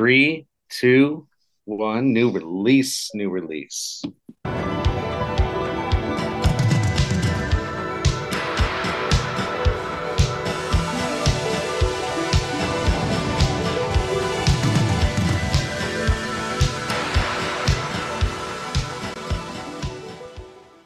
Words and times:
Three, 0.00 0.46
two, 0.70 1.28
one. 1.66 2.14
New 2.14 2.30
release. 2.30 3.10
New 3.12 3.28
release. 3.28 4.02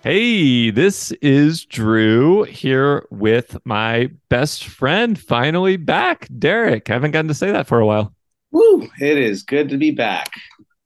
Hey, 0.03 0.71
this 0.71 1.12
is 1.23 1.65
Drew 1.65 2.43
here 2.43 3.07
with 3.12 3.59
my 3.65 4.11
best 4.29 4.65
friend, 4.65 5.17
finally 5.17 5.77
back, 5.77 6.27
Derrick. 6.37 6.91
I 6.91 6.95
haven't 6.95 7.12
gotten 7.12 7.29
to 7.29 7.35
say 7.35 7.53
that 7.53 7.69
for 7.69 7.79
a 7.79 7.87
while. 7.87 8.14
Woo! 8.55 8.89
It 9.00 9.18
is 9.18 9.43
good 9.43 9.68
to 9.71 9.77
be 9.77 9.91
back. 9.91 10.30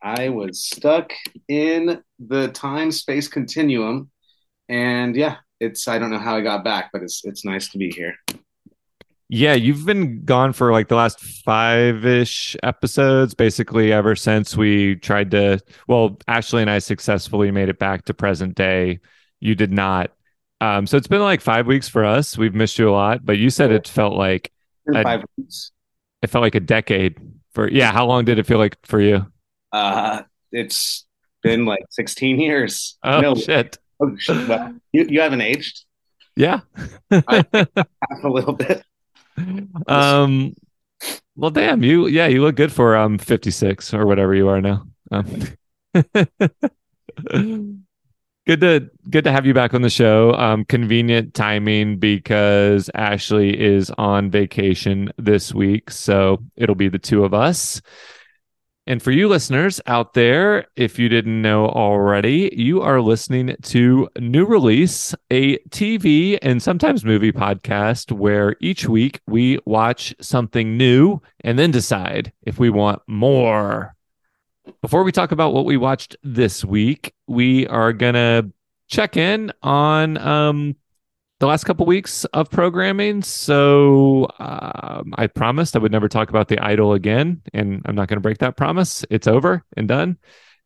I 0.02 0.30
was 0.30 0.64
stuck 0.64 1.12
in 1.48 2.02
the 2.18 2.48
time 2.48 2.90
space 2.90 3.28
continuum, 3.28 4.10
and 4.70 5.14
yeah, 5.14 5.36
it's 5.60 5.86
I 5.86 5.98
don't 5.98 6.10
know 6.10 6.18
how 6.18 6.34
I 6.34 6.40
got 6.40 6.64
back, 6.64 6.88
but 6.94 7.02
it's 7.02 7.22
it's 7.26 7.44
nice 7.44 7.68
to 7.68 7.78
be 7.78 7.90
here. 7.90 8.14
Yeah, 9.28 9.52
you've 9.52 9.84
been 9.84 10.24
gone 10.24 10.54
for 10.54 10.72
like 10.72 10.88
the 10.88 10.96
last 10.96 11.20
five 11.20 12.06
ish 12.06 12.56
episodes, 12.62 13.34
basically 13.34 13.92
ever 13.92 14.16
since 14.16 14.56
we 14.56 14.96
tried 14.96 15.30
to. 15.32 15.60
Well, 15.86 16.16
Ashley 16.26 16.62
and 16.62 16.70
I 16.70 16.78
successfully 16.78 17.50
made 17.50 17.68
it 17.68 17.78
back 17.78 18.06
to 18.06 18.14
present 18.14 18.54
day. 18.54 19.00
You 19.40 19.54
did 19.54 19.72
not. 19.72 20.12
Um, 20.62 20.86
so 20.86 20.96
it's 20.96 21.06
been 21.06 21.20
like 21.20 21.42
five 21.42 21.66
weeks 21.66 21.86
for 21.86 22.06
us. 22.06 22.38
We've 22.38 22.54
missed 22.54 22.78
you 22.78 22.88
a 22.88 22.92
lot, 22.92 23.26
but 23.26 23.36
you 23.36 23.50
said 23.50 23.72
it 23.72 23.86
felt 23.86 24.14
like 24.14 24.50
a, 24.88 25.02
five 25.02 25.22
weeks. 25.36 25.70
It 26.22 26.30
felt 26.30 26.42
like 26.42 26.54
a 26.54 26.60
decade 26.60 27.18
for. 27.58 27.68
Yeah, 27.68 27.92
how 27.92 28.06
long 28.06 28.24
did 28.24 28.38
it 28.38 28.46
feel 28.46 28.58
like 28.58 28.76
for 28.84 29.00
you? 29.00 29.26
Uh, 29.72 30.22
it's 30.52 31.06
been 31.42 31.64
like 31.64 31.82
sixteen 31.90 32.38
years. 32.40 32.96
Oh 33.02 33.20
no. 33.20 33.34
shit! 33.34 33.78
Oh, 34.00 34.14
shit. 34.16 34.48
Well, 34.48 34.74
you 34.92 35.06
you 35.08 35.20
haven't 35.20 35.40
aged. 35.40 35.84
Yeah, 36.36 36.60
a 37.10 37.18
little 38.22 38.52
bit. 38.52 38.84
Um, 39.88 40.54
well, 41.34 41.50
damn 41.50 41.82
you. 41.82 42.06
Yeah, 42.06 42.28
you 42.28 42.42
look 42.42 42.54
good 42.54 42.72
for 42.72 42.96
um 42.96 43.18
56 43.18 43.92
or 43.92 44.06
whatever 44.06 44.34
you 44.34 44.48
are 44.48 44.60
now. 44.60 44.86
Um, 45.10 45.42
good 48.48 48.60
to 48.62 48.90
good 49.10 49.24
to 49.24 49.30
have 49.30 49.44
you 49.44 49.52
back 49.52 49.74
on 49.74 49.82
the 49.82 49.90
show. 49.90 50.32
Um, 50.32 50.64
convenient 50.64 51.34
timing 51.34 51.98
because 51.98 52.90
Ashley 52.94 53.60
is 53.60 53.90
on 53.98 54.30
vacation 54.30 55.12
this 55.18 55.52
week, 55.52 55.90
so 55.90 56.42
it'll 56.56 56.74
be 56.74 56.88
the 56.88 56.98
two 56.98 57.24
of 57.24 57.34
us. 57.34 57.82
And 58.86 59.02
for 59.02 59.10
you 59.10 59.28
listeners 59.28 59.82
out 59.86 60.14
there, 60.14 60.64
if 60.76 60.98
you 60.98 61.10
didn't 61.10 61.42
know 61.42 61.66
already, 61.66 62.50
you 62.56 62.80
are 62.80 63.02
listening 63.02 63.54
to 63.64 64.08
New 64.18 64.46
Release, 64.46 65.14
a 65.30 65.58
TV 65.68 66.38
and 66.40 66.62
sometimes 66.62 67.04
movie 67.04 67.32
podcast 67.32 68.10
where 68.12 68.56
each 68.60 68.88
week 68.88 69.20
we 69.26 69.58
watch 69.66 70.14
something 70.22 70.78
new 70.78 71.20
and 71.44 71.58
then 71.58 71.70
decide 71.70 72.32
if 72.46 72.58
we 72.58 72.70
want 72.70 73.02
more. 73.06 73.94
Before 74.82 75.02
we 75.02 75.12
talk 75.12 75.32
about 75.32 75.52
what 75.52 75.64
we 75.64 75.76
watched 75.76 76.16
this 76.22 76.64
week, 76.64 77.14
we 77.26 77.66
are 77.66 77.92
going 77.92 78.14
to 78.14 78.50
check 78.88 79.16
in 79.16 79.52
on 79.62 80.16
um, 80.18 80.76
the 81.40 81.46
last 81.46 81.64
couple 81.64 81.86
weeks 81.86 82.24
of 82.26 82.50
programming. 82.50 83.22
So 83.22 84.28
um, 84.38 85.14
I 85.16 85.26
promised 85.26 85.76
I 85.76 85.78
would 85.78 85.92
never 85.92 86.08
talk 86.08 86.30
about 86.30 86.48
the 86.48 86.58
idol 86.58 86.92
again, 86.92 87.42
and 87.52 87.82
I'm 87.84 87.94
not 87.94 88.08
going 88.08 88.16
to 88.16 88.22
break 88.22 88.38
that 88.38 88.56
promise. 88.56 89.04
It's 89.10 89.26
over 89.26 89.64
and 89.76 89.88
done. 89.88 90.18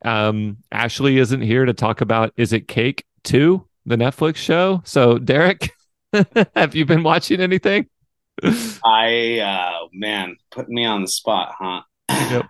Um, 0.05 0.59
Ashley 0.73 1.19
isn't 1.19 1.43
here 1.43 1.65
to 1.65 1.73
talk 1.73 2.01
about 2.01 2.33
Is 2.37 2.53
It 2.53 2.69
Cake 2.69 3.05
2, 3.25 3.67
the 3.87 3.97
Netflix 3.97 4.37
show. 4.37 4.83
So, 4.85 5.19
Derrick, 5.19 5.73
have 6.57 6.75
you 6.75 6.85
been 6.85 7.03
watching 7.03 7.41
anything? 7.41 7.87
I, 8.85 9.39
uh, 9.39 9.87
man, 9.93 10.37
putting 10.51 10.75
me 10.75 10.85
on 10.85 11.03
the 11.03 11.09
spot, 11.09 11.55
huh? 11.59 11.83
Yep. 12.09 12.47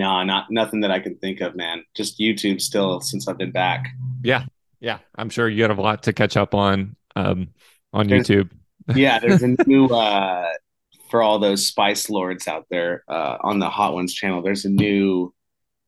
No, 0.00 0.22
not 0.22 0.46
nothing 0.50 0.80
that 0.80 0.90
I 0.90 0.98
can 0.98 1.16
think 1.16 1.42
of, 1.42 1.54
man. 1.54 1.84
Just 1.94 2.18
YouTube 2.18 2.62
still 2.62 3.02
since 3.02 3.28
I've 3.28 3.36
been 3.36 3.50
back. 3.50 3.86
Yeah, 4.24 4.44
yeah, 4.80 5.00
I'm 5.14 5.28
sure 5.28 5.46
you 5.46 5.62
have 5.64 5.76
a 5.76 5.82
lot 5.82 6.04
to 6.04 6.14
catch 6.14 6.38
up 6.38 6.54
on 6.54 6.96
um, 7.14 7.48
on 7.92 8.08
there's, 8.08 8.26
YouTube. 8.26 8.50
yeah, 8.94 9.18
there's 9.18 9.42
a 9.42 9.54
new 9.66 9.88
uh, 9.88 10.48
for 11.10 11.20
all 11.20 11.38
those 11.38 11.66
spice 11.66 12.08
lords 12.08 12.48
out 12.48 12.64
there 12.70 13.04
uh, 13.08 13.36
on 13.42 13.58
the 13.58 13.68
Hot 13.68 13.92
Ones 13.92 14.14
channel. 14.14 14.40
There's 14.40 14.64
a 14.64 14.70
new 14.70 15.34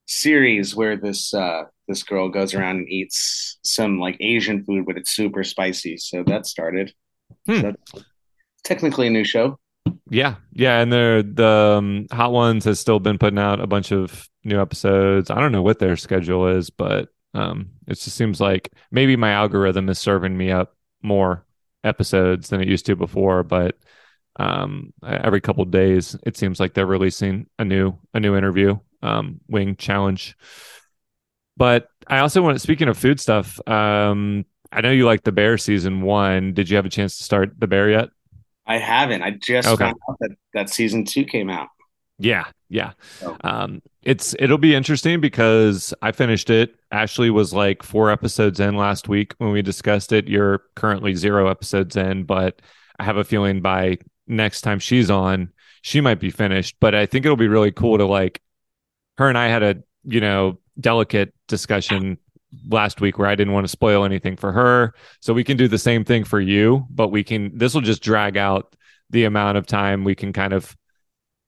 series 0.07 0.77
where 0.77 0.99
this 0.99 1.33
uh, 1.33 1.63
this 1.89 2.03
girl 2.03 2.29
goes 2.29 2.53
around 2.53 2.77
and 2.77 2.89
eats 2.91 3.59
some 3.63 3.99
like 3.99 4.19
Asian 4.21 4.63
food, 4.63 4.85
but 4.85 4.99
it's 4.99 5.13
super 5.13 5.43
spicy. 5.43 5.97
So 5.97 6.23
that 6.25 6.45
started. 6.45 6.93
Hmm. 7.47 7.61
So 7.61 7.75
technically 8.63 9.07
a 9.07 9.11
new 9.11 9.25
show. 9.25 9.59
Yeah, 10.09 10.37
yeah, 10.53 10.81
and 10.81 10.93
the 10.93 11.29
the 11.35 11.77
um, 11.79 12.07
Hot 12.13 12.33
Ones 12.33 12.65
has 12.67 12.79
still 12.79 13.01
been 13.01 13.19
putting 13.19 13.39
out 13.39 13.61
a 13.61 13.67
bunch 13.67 13.93
of 13.93 14.29
new 14.45 14.61
episodes. 14.61 15.31
I 15.31 15.41
don't 15.41 15.53
know 15.53 15.63
what 15.63 15.79
their 15.79 15.97
schedule 15.97 16.49
is, 16.49 16.71
but 16.71 17.09
um, 17.35 17.71
it 17.87 17.95
just 17.95 18.17
seems 18.17 18.41
like 18.41 18.73
maybe 18.91 19.17
my 19.17 19.33
algorithm 19.33 19.89
is 19.89 19.99
serving 19.99 20.37
me 20.37 20.51
up 20.51 20.77
more 21.03 21.47
episodes 21.83 22.49
than 22.49 22.61
it 22.61 22.69
used 22.69 22.87
to 22.87 22.97
before, 22.97 23.43
but 23.43 23.77
um, 24.37 24.93
every 25.03 25.41
couple 25.41 25.65
days 25.65 26.17
it 26.25 26.37
seems 26.37 26.61
like 26.61 26.75
they're 26.75 26.87
releasing 26.87 27.47
a 27.59 27.65
new 27.65 27.99
a 28.15 28.21
new 28.21 28.37
interview 28.37 28.79
um, 29.03 29.41
wing 29.49 29.77
challenge. 29.77 30.37
But 31.57 31.89
I 32.07 32.19
also 32.19 32.43
want 32.43 32.61
speaking 32.61 32.89
of 32.89 32.99
food 32.99 33.21
stuff, 33.21 33.59
um, 33.69 34.45
I 34.71 34.81
know 34.81 34.91
you 34.91 35.07
like 35.07 35.23
the 35.23 35.33
Bear 35.33 35.59
season 35.59 36.03
one. 36.03 36.55
Did 36.55 36.71
you 36.71 36.77
have 36.77 36.87
a 36.87 36.91
chance 36.91 37.17
to 37.19 37.25
start 37.25 37.59
the 37.59 37.67
Bear 37.67 37.91
yet? 37.91 38.09
I 38.67 38.79
haven't. 38.79 39.23
I 39.23 39.33
just 39.33 39.69
okay. 39.69 39.85
found 39.85 39.97
out 40.09 40.17
that 40.21 40.31
that 40.55 40.71
season 40.71 41.05
two 41.05 41.25
came 41.25 41.51
out. 41.51 41.69
Yeah, 42.19 42.45
yeah. 42.69 42.93
Um, 43.43 43.83
it's 44.03 44.37
it'll 44.39 44.59
be 44.59 44.75
interesting 44.75 45.21
because 45.21 45.93
I 46.03 46.13
finished 46.13 46.51
it. 46.51 46.77
Ashley 46.91 47.31
was 47.31 47.53
like 47.53 47.83
four 47.83 48.11
episodes 48.11 48.61
in 48.61 48.77
last 48.77 49.09
week 49.09 49.35
when 49.39 49.51
we 49.51 49.63
discussed 49.63 50.13
it. 50.13 50.29
You're 50.29 50.63
currently 50.77 51.15
zero 51.15 51.49
episodes 51.49 51.97
in, 51.97 52.25
but 52.25 52.63
I 52.99 53.05
have 53.05 53.17
a 53.17 53.25
feeling 53.25 53.61
by 53.61 53.99
next 54.29 54.61
time 54.61 54.79
she's 54.79 55.11
on, 55.11 55.53
she 55.83 56.01
might 56.01 56.21
be 56.21 56.31
finished. 56.31 56.77
But 56.79 56.95
I 56.95 57.07
think 57.07 57.25
it'll 57.25 57.37
be 57.37 57.49
really 57.49 57.73
cool 57.73 57.99
to 57.99 58.07
like 58.07 58.41
her 59.19 59.29
and 59.29 59.39
I 59.39 59.49
had 59.49 59.63
a 59.63 59.83
you 60.05 60.21
know 60.21 60.59
delicate 60.79 61.35
discussion 61.49 62.19
last 62.69 63.01
week 63.01 63.19
where 63.19 63.29
I 63.29 63.35
didn't 63.35 63.53
want 63.53 63.65
to 63.65 63.69
spoil 63.69 64.05
anything 64.05 64.37
for 64.37 64.53
her. 64.53 64.95
So 65.21 65.33
we 65.33 65.45
can 65.45 65.57
do 65.57 65.69
the 65.69 65.79
same 65.79 66.05
thing 66.05 66.25
for 66.25 66.41
you, 66.41 66.87
but 66.91 67.09
we 67.09 67.25
can 67.25 67.57
this 67.57 67.75
will 67.75 67.81
just 67.81 68.03
drag 68.03 68.37
out 68.37 68.77
the 69.11 69.25
amount 69.25 69.59
of 69.59 69.67
time 69.67 70.05
we 70.05 70.15
can 70.15 70.33
kind 70.33 70.53
of 70.53 70.77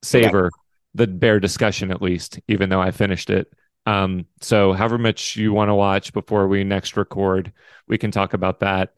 savor 0.03 0.51
yeah 0.53 0.61
the 0.95 1.07
bear 1.07 1.41
discussion 1.41 1.91
at 1.91 2.01
least, 2.01 2.41
even 2.49 2.69
though 2.69 2.81
I 2.81 2.93
finished 2.93 3.29
it. 3.31 3.53
Um, 3.87 4.27
so 4.41 4.73
however 4.73 4.97
much 4.97 5.37
you 5.37 5.53
want 5.53 5.69
to 5.69 5.75
watch 5.75 6.13
before 6.13 6.49
we 6.49 6.65
next 6.65 6.97
record, 6.97 7.53
we 7.87 7.99
can 7.99 8.11
talk 8.11 8.33
about 8.33 8.61
that. 8.61 8.95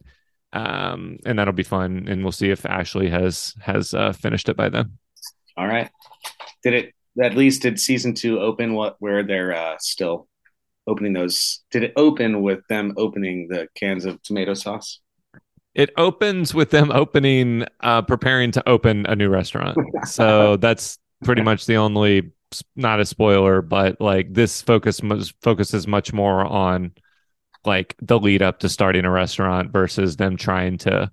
Um, 0.53 1.17
and 1.25 1.37
that'll 1.37 1.53
be 1.53 1.63
fun. 1.63 2.07
And 2.07 2.23
we'll 2.23 2.31
see 2.31 2.51
if 2.51 2.65
Ashley 2.65 3.09
has 3.09 3.53
has 3.59 3.93
uh, 3.93 4.13
finished 4.13 4.47
it 4.47 4.55
by 4.55 4.69
then. 4.69 4.97
All 5.57 5.67
right. 5.67 5.89
Did 6.63 6.73
it 6.73 6.93
at 7.21 7.35
least 7.35 7.63
did 7.63 7.79
season 7.79 8.13
two 8.13 8.39
open 8.39 8.73
what 8.73 8.95
where 8.99 9.23
they're 9.23 9.53
uh, 9.53 9.75
still 9.79 10.27
opening 10.87 11.13
those? 11.13 11.63
Did 11.71 11.83
it 11.83 11.93
open 11.95 12.41
with 12.41 12.59
them 12.69 12.93
opening 12.97 13.47
the 13.49 13.67
cans 13.75 14.05
of 14.05 14.21
tomato 14.23 14.53
sauce? 14.53 14.99
It 15.75 15.91
opens 15.97 16.55
with 16.55 16.71
them 16.71 16.91
opening, 16.91 17.65
uh, 17.81 18.01
preparing 18.01 18.51
to 18.53 18.67
open 18.67 19.05
a 19.05 19.15
new 19.15 19.29
restaurant. 19.29 19.77
so 20.05 20.57
that's 20.57 20.97
pretty 21.23 21.43
much 21.43 21.65
the 21.65 21.77
only 21.77 22.31
not 22.75 22.99
a 22.99 23.05
spoiler, 23.05 23.61
but 23.61 23.99
like 24.01 24.33
this 24.33 24.61
focus 24.61 25.01
focuses 25.41 25.87
much 25.87 26.13
more 26.13 26.45
on 26.45 26.93
like 27.65 27.95
the 28.01 28.19
lead 28.19 28.41
up 28.41 28.59
to 28.59 28.69
starting 28.69 29.05
a 29.05 29.11
restaurant 29.11 29.71
versus 29.71 30.15
them 30.15 30.37
trying 30.37 30.77
to 30.79 31.11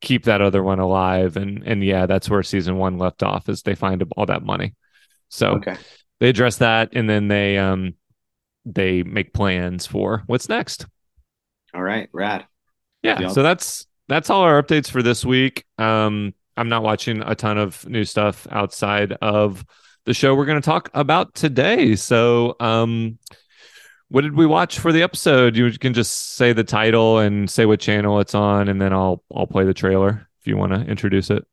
keep 0.00 0.24
that 0.24 0.40
other 0.40 0.62
one 0.62 0.78
alive. 0.78 1.36
And 1.36 1.62
and 1.64 1.84
yeah, 1.84 2.06
that's 2.06 2.30
where 2.30 2.42
season 2.42 2.76
one 2.76 2.98
left 2.98 3.22
off 3.22 3.48
is 3.48 3.62
they 3.62 3.74
find 3.74 4.02
all 4.16 4.26
that 4.26 4.44
money. 4.44 4.74
So 5.28 5.48
okay. 5.56 5.76
they 6.20 6.28
address 6.28 6.58
that 6.58 6.90
and 6.92 7.10
then 7.10 7.28
they 7.28 7.58
um 7.58 7.94
they 8.66 9.02
make 9.02 9.32
plans 9.32 9.86
for 9.86 10.24
what's 10.26 10.48
next. 10.48 10.86
All 11.74 11.82
right, 11.82 12.08
rad. 12.12 12.46
Yeah, 13.02 13.28
so 13.28 13.42
that's 13.42 13.86
that's 14.08 14.28
all 14.30 14.42
our 14.42 14.62
updates 14.62 14.90
for 14.90 15.02
this 15.02 15.24
week. 15.24 15.64
Um 15.78 16.34
I'm 16.56 16.68
not 16.68 16.82
watching 16.82 17.22
a 17.22 17.34
ton 17.34 17.58
of 17.58 17.86
new 17.88 18.04
stuff 18.04 18.46
outside 18.50 19.12
of 19.20 19.64
the 20.06 20.14
show 20.14 20.34
we're 20.34 20.46
going 20.46 20.60
to 20.60 20.64
talk 20.64 20.88
about 20.94 21.34
today. 21.34 21.96
So, 21.96 22.56
um, 22.60 23.18
what 24.08 24.22
did 24.22 24.36
we 24.36 24.46
watch 24.46 24.78
for 24.78 24.92
the 24.92 25.02
episode? 25.02 25.56
You 25.56 25.70
can 25.72 25.92
just 25.92 26.36
say 26.36 26.52
the 26.52 26.64
title 26.64 27.18
and 27.18 27.50
say 27.50 27.66
what 27.66 27.80
channel 27.80 28.20
it's 28.20 28.34
on, 28.34 28.68
and 28.68 28.80
then 28.80 28.92
I'll 28.92 29.22
I'll 29.34 29.48
play 29.48 29.64
the 29.64 29.74
trailer 29.74 30.28
if 30.40 30.46
you 30.46 30.56
want 30.56 30.72
to 30.72 30.80
introduce 30.82 31.28
it. 31.28 31.44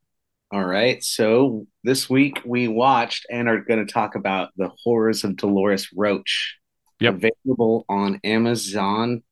All 0.52 0.64
right. 0.64 1.04
So 1.04 1.66
this 1.84 2.08
week 2.08 2.42
we 2.46 2.68
watched 2.68 3.26
and 3.32 3.50
are 3.50 3.60
going 3.60 3.84
to 3.84 3.92
talk 3.92 4.14
about 4.14 4.52
the 4.56 4.70
horrors 4.84 5.24
of 5.24 5.36
Dolores 5.36 5.90
Roach. 5.96 6.58
Yep. 7.04 7.16
Available 7.46 7.86
on 7.90 8.20
Amazon 8.24 9.24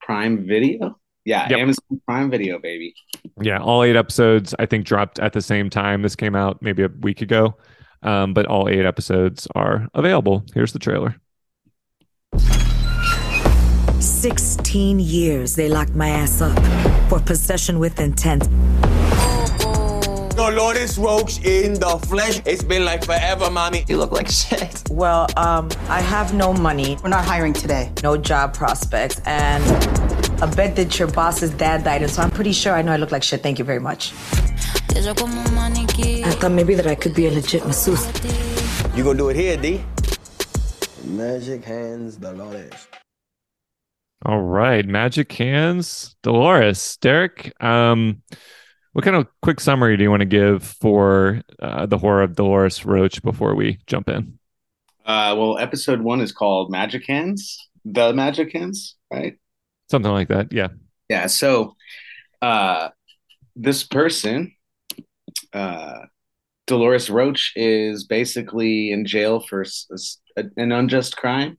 Prime 0.00 0.46
Video. 0.46 0.98
Yeah, 1.24 1.48
Yep. 1.50 1.58
Amazon 1.58 2.00
Prime 2.06 2.30
Video, 2.30 2.58
baby. 2.58 2.94
Yeah, 3.40 3.58
all 3.58 3.84
eight 3.84 3.94
episodes 3.96 4.54
I 4.58 4.66
think 4.66 4.84
dropped 4.84 5.18
at 5.20 5.32
the 5.32 5.40
same 5.42 5.70
time. 5.70 6.02
This 6.02 6.16
came 6.16 6.34
out 6.34 6.60
maybe 6.60 6.82
a 6.82 6.88
week 6.88 7.20
ago, 7.22 7.56
um, 8.02 8.34
but 8.34 8.46
all 8.46 8.68
eight 8.68 8.84
episodes 8.84 9.46
are 9.54 9.88
available. 9.94 10.44
Here's 10.54 10.72
the 10.72 10.78
trailer. 10.78 11.16
16 14.00 14.98
years 14.98 15.54
they 15.56 15.68
locked 15.68 15.94
my 15.94 16.08
ass 16.08 16.40
up 16.40 16.58
for 17.08 17.20
possession 17.20 17.78
with 17.78 18.00
intent. 18.00 18.48
Dolores 20.40 20.96
Roach 20.96 21.44
in 21.44 21.74
the 21.74 21.98
flesh. 22.08 22.40
It's 22.46 22.64
been 22.64 22.82
like 22.86 23.04
forever, 23.04 23.50
mommy. 23.50 23.84
You 23.88 23.98
look 23.98 24.10
like 24.10 24.28
shit. 24.30 24.82
Well, 24.90 25.26
um, 25.36 25.68
I 25.90 26.00
have 26.00 26.32
no 26.32 26.54
money, 26.54 26.96
We're 27.02 27.10
not 27.10 27.26
hiring 27.26 27.52
today. 27.52 27.92
no 28.02 28.16
job 28.16 28.54
prospects, 28.54 29.20
and 29.26 29.62
I 30.42 30.46
bet 30.46 30.76
that 30.76 30.98
your 30.98 31.08
boss's 31.08 31.50
dad 31.50 31.84
died, 31.84 32.00
and 32.00 32.10
so 32.10 32.22
I'm 32.22 32.30
pretty 32.30 32.52
sure 32.52 32.72
I 32.72 32.80
know 32.80 32.90
I 32.92 32.96
look 32.96 33.12
like 33.12 33.22
shit. 33.22 33.42
Thank 33.42 33.58
you 33.58 33.66
very 33.66 33.80
much. 33.80 34.14
Ella 34.96 35.14
como. 35.14 35.40
I 35.42 36.30
thought 36.40 36.52
maybe 36.52 36.74
that 36.74 36.86
I 36.86 36.94
could 36.94 37.14
be 37.14 37.26
a 37.26 37.30
legit 37.30 37.66
masseuse. 37.66 38.06
You 38.96 39.04
gonna 39.04 39.18
do 39.18 39.28
it 39.28 39.36
here, 39.36 39.58
D? 39.58 39.84
Magic 41.04 41.62
hands, 41.64 42.16
Dolores. 42.16 42.88
All 44.24 44.40
right, 44.40 44.86
Magic 44.86 45.30
Hands, 45.32 46.16
Dolores, 46.22 46.96
Derrick. 47.02 47.52
Um, 47.62 48.22
what 48.92 49.04
kind 49.04 49.16
of 49.16 49.26
quick 49.42 49.60
summary 49.60 49.96
do 49.96 50.02
you 50.02 50.10
want 50.10 50.20
to 50.20 50.26
give 50.26 50.62
for 50.62 51.42
uh, 51.60 51.86
the 51.86 51.98
horror 51.98 52.22
of 52.22 52.34
Dolores 52.34 52.84
Roach 52.84 53.22
before 53.22 53.54
we 53.54 53.78
jump 53.86 54.08
in? 54.08 54.38
Uh, 55.06 55.34
well, 55.38 55.58
episode 55.58 56.00
one 56.00 56.20
is 56.20 56.32
called 56.32 56.70
Magic 56.70 57.06
Hands. 57.06 57.68
The 57.84 58.12
Magic 58.12 58.52
Hands, 58.52 58.96
right? 59.12 59.36
Something 59.90 60.12
like 60.12 60.28
that. 60.28 60.52
Yeah. 60.52 60.68
Yeah. 61.08 61.26
So, 61.26 61.76
uh, 62.42 62.90
this 63.56 63.84
person, 63.84 64.52
uh, 65.52 66.00
Dolores 66.66 67.10
Roach, 67.10 67.52
is 67.56 68.04
basically 68.04 68.92
in 68.92 69.04
jail 69.06 69.40
for 69.40 69.62
s- 69.62 70.20
an 70.36 70.72
unjust 70.72 71.16
crime, 71.16 71.58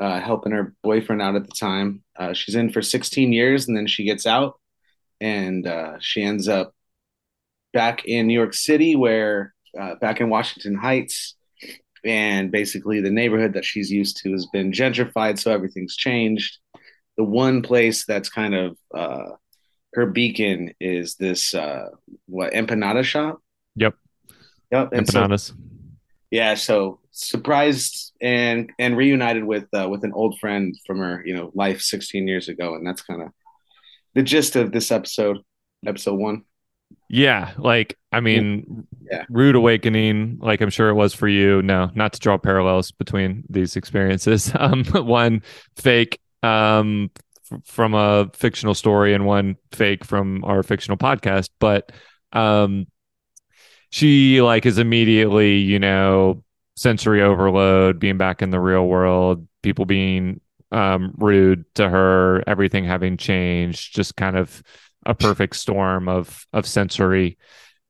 uh, 0.00 0.20
helping 0.20 0.52
her 0.52 0.74
boyfriend 0.82 1.20
out 1.20 1.36
at 1.36 1.44
the 1.44 1.52
time. 1.52 2.02
Uh, 2.16 2.32
she's 2.32 2.54
in 2.54 2.70
for 2.70 2.80
16 2.82 3.32
years 3.32 3.68
and 3.68 3.76
then 3.76 3.86
she 3.86 4.04
gets 4.04 4.26
out 4.26 4.58
and 5.20 5.66
uh, 5.66 5.94
she 6.00 6.22
ends 6.22 6.48
up 6.48 6.74
back 7.72 8.04
in 8.04 8.26
New 8.26 8.34
York 8.34 8.54
City, 8.54 8.96
where 8.96 9.54
uh, 9.78 9.96
back 9.96 10.20
in 10.20 10.30
Washington 10.30 10.74
Heights. 10.74 11.34
And 12.04 12.50
basically, 12.52 13.00
the 13.00 13.10
neighborhood 13.10 13.54
that 13.54 13.64
she's 13.64 13.90
used 13.90 14.18
to 14.18 14.32
has 14.32 14.46
been 14.46 14.72
gentrified, 14.72 15.38
so 15.38 15.50
everything's 15.50 15.96
changed. 15.96 16.58
The 17.16 17.24
one 17.24 17.62
place 17.62 18.04
that's 18.04 18.28
kind 18.28 18.54
of 18.54 18.76
uh, 18.94 19.30
her 19.94 20.06
beacon 20.06 20.74
is 20.80 21.14
this 21.14 21.54
uh, 21.54 21.88
what 22.26 22.52
empanada 22.52 23.04
shop. 23.04 23.40
Yep. 23.76 23.94
Yep. 24.70 24.92
And 24.92 25.08
so, 25.08 25.22
Empanadas. 25.22 25.52
yeah, 26.30 26.54
so 26.54 27.00
surprised 27.10 28.12
and 28.20 28.70
and 28.78 28.96
reunited 28.96 29.44
with 29.44 29.66
uh, 29.72 29.88
with 29.88 30.04
an 30.04 30.12
old 30.12 30.38
friend 30.40 30.76
from 30.86 30.98
her 30.98 31.22
you 31.24 31.34
know 31.34 31.52
life 31.54 31.80
16 31.80 32.28
years 32.28 32.48
ago, 32.48 32.74
and 32.74 32.86
that's 32.86 33.02
kind 33.02 33.22
of 33.22 33.28
the 34.14 34.22
gist 34.22 34.56
of 34.56 34.72
this 34.72 34.90
episode, 34.90 35.38
episode 35.86 36.14
one. 36.14 36.42
Yeah, 37.08 37.52
like 37.58 37.98
I 38.12 38.20
mean, 38.20 38.86
Yeah. 39.10 39.24
rude 39.28 39.56
awakening, 39.56 40.38
like 40.40 40.60
I'm 40.60 40.70
sure 40.70 40.88
it 40.88 40.94
was 40.94 41.14
for 41.14 41.28
you. 41.28 41.62
No, 41.62 41.90
not 41.94 42.12
to 42.14 42.20
draw 42.20 42.38
parallels 42.38 42.90
between 42.92 43.44
these 43.48 43.76
experiences. 43.76 44.52
Um, 44.58 44.84
one 44.84 45.42
fake 45.76 46.18
um 46.42 47.10
f- 47.50 47.60
from 47.64 47.94
a 47.94 48.30
fictional 48.34 48.74
story 48.74 49.14
and 49.14 49.26
one 49.26 49.56
fake 49.72 50.04
from 50.04 50.44
our 50.44 50.62
fictional 50.62 50.96
podcast, 50.96 51.50
but 51.58 51.92
um 52.32 52.86
she 53.90 54.42
like 54.42 54.66
is 54.66 54.78
immediately, 54.78 55.56
you 55.58 55.78
know, 55.78 56.42
sensory 56.76 57.22
overload, 57.22 57.98
being 58.00 58.18
back 58.18 58.42
in 58.42 58.50
the 58.50 58.60
real 58.60 58.86
world, 58.86 59.46
people 59.62 59.84
being 59.84 60.40
um 60.74 61.14
rude 61.18 61.64
to 61.76 61.88
her, 61.88 62.44
everything 62.48 62.84
having 62.84 63.16
changed, 63.18 63.94
just 63.94 64.16
kind 64.16 64.36
of 64.38 64.62
a 65.06 65.14
perfect 65.14 65.56
storm 65.56 66.08
of 66.08 66.46
of 66.54 66.66
sensory 66.66 67.38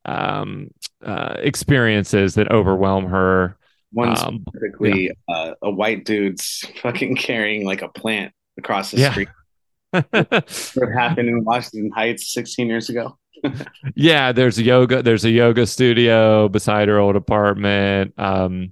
um 0.06 0.68
uh 1.04 1.36
experiences 1.38 2.34
that 2.36 2.50
overwhelm 2.52 3.06
her 3.06 3.58
One's 3.92 4.20
Um, 4.20 4.44
specifically 4.46 5.10
uh, 5.28 5.52
a 5.62 5.70
white 5.70 6.04
dude's 6.04 6.64
fucking 6.82 7.16
carrying 7.16 7.64
like 7.64 7.82
a 7.82 7.88
plant 7.88 8.32
across 8.58 8.90
the 8.90 8.98
Yeah. 8.98 9.10
street. 9.10 9.28
What 10.74 10.90
happened 10.92 11.28
in 11.28 11.44
Washington 11.44 11.90
Heights 11.94 12.32
16 12.32 12.68
years 12.68 12.88
ago? 12.88 13.18
yeah 13.94 14.32
there's 14.32 14.58
a 14.58 14.62
yoga 14.62 15.02
there's 15.02 15.24
a 15.24 15.30
yoga 15.30 15.66
studio 15.66 16.48
beside 16.48 16.88
her 16.88 16.98
old 16.98 17.16
apartment 17.16 18.14
um 18.18 18.70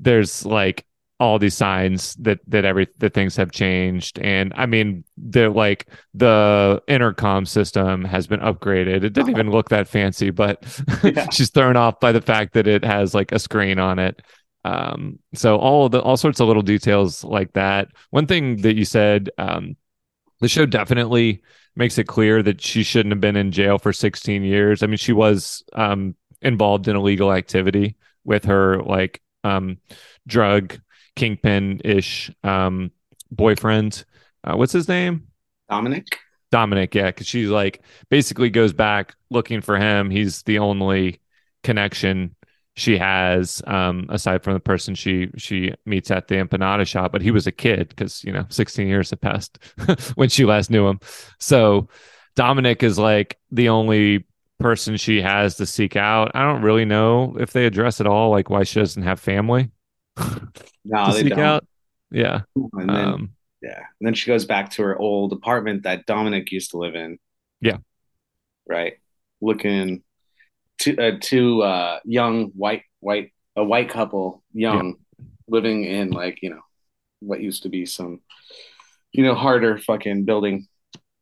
there's 0.00 0.46
like 0.46 0.84
all 1.22 1.38
these 1.38 1.56
signs 1.56 2.14
that 2.16 2.38
that 2.48 2.64
every 2.64 2.86
that 2.98 3.14
things 3.14 3.36
have 3.36 3.50
changed. 3.52 4.18
And 4.18 4.52
i 4.56 4.66
mean 4.66 5.04
the 5.16 5.48
like 5.50 5.86
the 6.14 6.82
intercom 6.88 7.46
system 7.46 8.04
has 8.04 8.26
been 8.26 8.40
upgraded. 8.40 9.04
It 9.04 9.12
didn't 9.12 9.30
even 9.30 9.50
look 9.50 9.68
that 9.70 9.88
fancy 9.88 10.30
but 10.30 10.56
Yeah. 11.04 11.26
she's 11.30 11.50
thrown 11.50 11.76
off 11.76 12.00
by 12.00 12.12
the 12.12 12.20
fact 12.32 12.54
that 12.54 12.66
it 12.66 12.84
has 12.84 13.14
like 13.14 13.32
a 13.32 13.38
screen 13.38 13.78
on 13.78 13.98
it. 13.98 14.20
Um 14.64 15.18
so 15.34 15.56
all 15.56 15.88
the 15.88 16.00
all 16.02 16.16
sorts 16.16 16.40
of 16.40 16.48
little 16.48 16.62
details 16.74 17.24
like 17.24 17.52
that. 17.54 17.88
One 18.10 18.26
thing 18.26 18.44
that 18.62 18.76
you 18.76 18.84
said 18.84 19.30
um 19.38 19.76
the 20.40 20.48
show 20.48 20.66
definitely 20.66 21.42
makes 21.76 21.96
it 21.98 22.04
clear 22.08 22.42
that 22.42 22.60
she 22.60 22.82
shouldn't 22.82 23.12
have 23.12 23.20
been 23.20 23.36
in 23.36 23.50
jail 23.52 23.78
for 23.78 23.92
16 23.92 24.42
years. 24.42 24.82
I 24.82 24.86
mean, 24.88 24.96
she 24.98 25.12
was 25.12 25.62
um, 25.72 26.14
involved 26.42 26.88
in 26.88 26.96
illegal 26.96 27.32
activity 27.32 27.96
with 28.24 28.44
her 28.44 28.82
like 28.82 29.22
um, 29.44 29.78
drug 30.26 30.78
kingpin 31.16 31.80
ish 31.84 32.30
um, 32.44 32.90
boyfriend. 33.30 34.04
Uh, 34.44 34.56
what's 34.56 34.72
his 34.72 34.88
name? 34.88 35.28
Dominic? 35.68 36.18
Dominic. 36.50 36.94
Yeah, 36.94 37.06
because 37.06 37.26
she's 37.26 37.48
like 37.48 37.82
basically 38.10 38.50
goes 38.50 38.72
back 38.72 39.14
looking 39.30 39.60
for 39.60 39.76
him. 39.76 40.10
He's 40.10 40.42
the 40.42 40.58
only 40.58 41.20
connection 41.62 42.34
she 42.74 42.96
has 42.96 43.62
um 43.66 44.06
aside 44.08 44.42
from 44.42 44.54
the 44.54 44.60
person 44.60 44.94
she 44.94 45.28
she 45.36 45.74
meets 45.84 46.10
at 46.10 46.28
the 46.28 46.36
empanada 46.36 46.86
shop 46.86 47.12
but 47.12 47.20
he 47.20 47.30
was 47.30 47.46
a 47.46 47.52
kid 47.52 47.88
because 47.88 48.24
you 48.24 48.32
know 48.32 48.46
16 48.48 48.88
years 48.88 49.10
had 49.10 49.20
passed 49.20 49.58
when 50.14 50.28
she 50.28 50.44
last 50.44 50.70
knew 50.70 50.86
him 50.86 50.98
so 51.38 51.88
dominic 52.34 52.82
is 52.82 52.98
like 52.98 53.38
the 53.50 53.68
only 53.68 54.26
person 54.58 54.96
she 54.96 55.20
has 55.20 55.56
to 55.56 55.66
seek 55.66 55.96
out 55.96 56.30
i 56.34 56.44
don't 56.44 56.62
really 56.62 56.84
know 56.84 57.36
if 57.38 57.52
they 57.52 57.66
address 57.66 58.00
at 58.00 58.06
all 58.06 58.30
like 58.30 58.48
why 58.48 58.62
she 58.62 58.80
doesn't 58.80 59.02
have 59.02 59.20
family 59.20 59.70
No, 60.84 61.12
they 61.12 61.22
don't. 61.24 61.38
out 61.38 61.64
yeah 62.10 62.42
And 62.54 62.88
then, 62.88 62.90
um 62.90 63.32
yeah. 63.62 63.78
And 63.78 64.06
then 64.06 64.14
she 64.14 64.26
goes 64.26 64.44
back 64.44 64.70
to 64.70 64.82
her 64.82 64.98
old 64.98 65.32
apartment 65.32 65.84
that 65.84 66.04
Dominic 66.04 66.50
used 66.50 66.72
to 66.72 66.78
live 66.78 66.96
in. 66.96 67.18
Yeah. 67.60 67.78
Right. 68.68 68.94
Looking 69.40 70.02
to 70.80 70.98
uh, 70.98 71.12
two 71.20 71.62
uh, 71.62 72.00
young 72.04 72.48
white 72.48 72.82
white 73.00 73.32
a 73.54 73.62
white 73.62 73.88
couple, 73.88 74.42
young, 74.52 74.96
living 75.46 75.84
in 75.84 76.10
like 76.10 76.42
you 76.42 76.50
know 76.50 76.62
what 77.20 77.40
used 77.40 77.62
to 77.62 77.68
be 77.68 77.86
some 77.86 78.20
you 79.12 79.24
know 79.24 79.34
harder 79.34 79.78
fucking 79.78 80.24
building. 80.24 80.66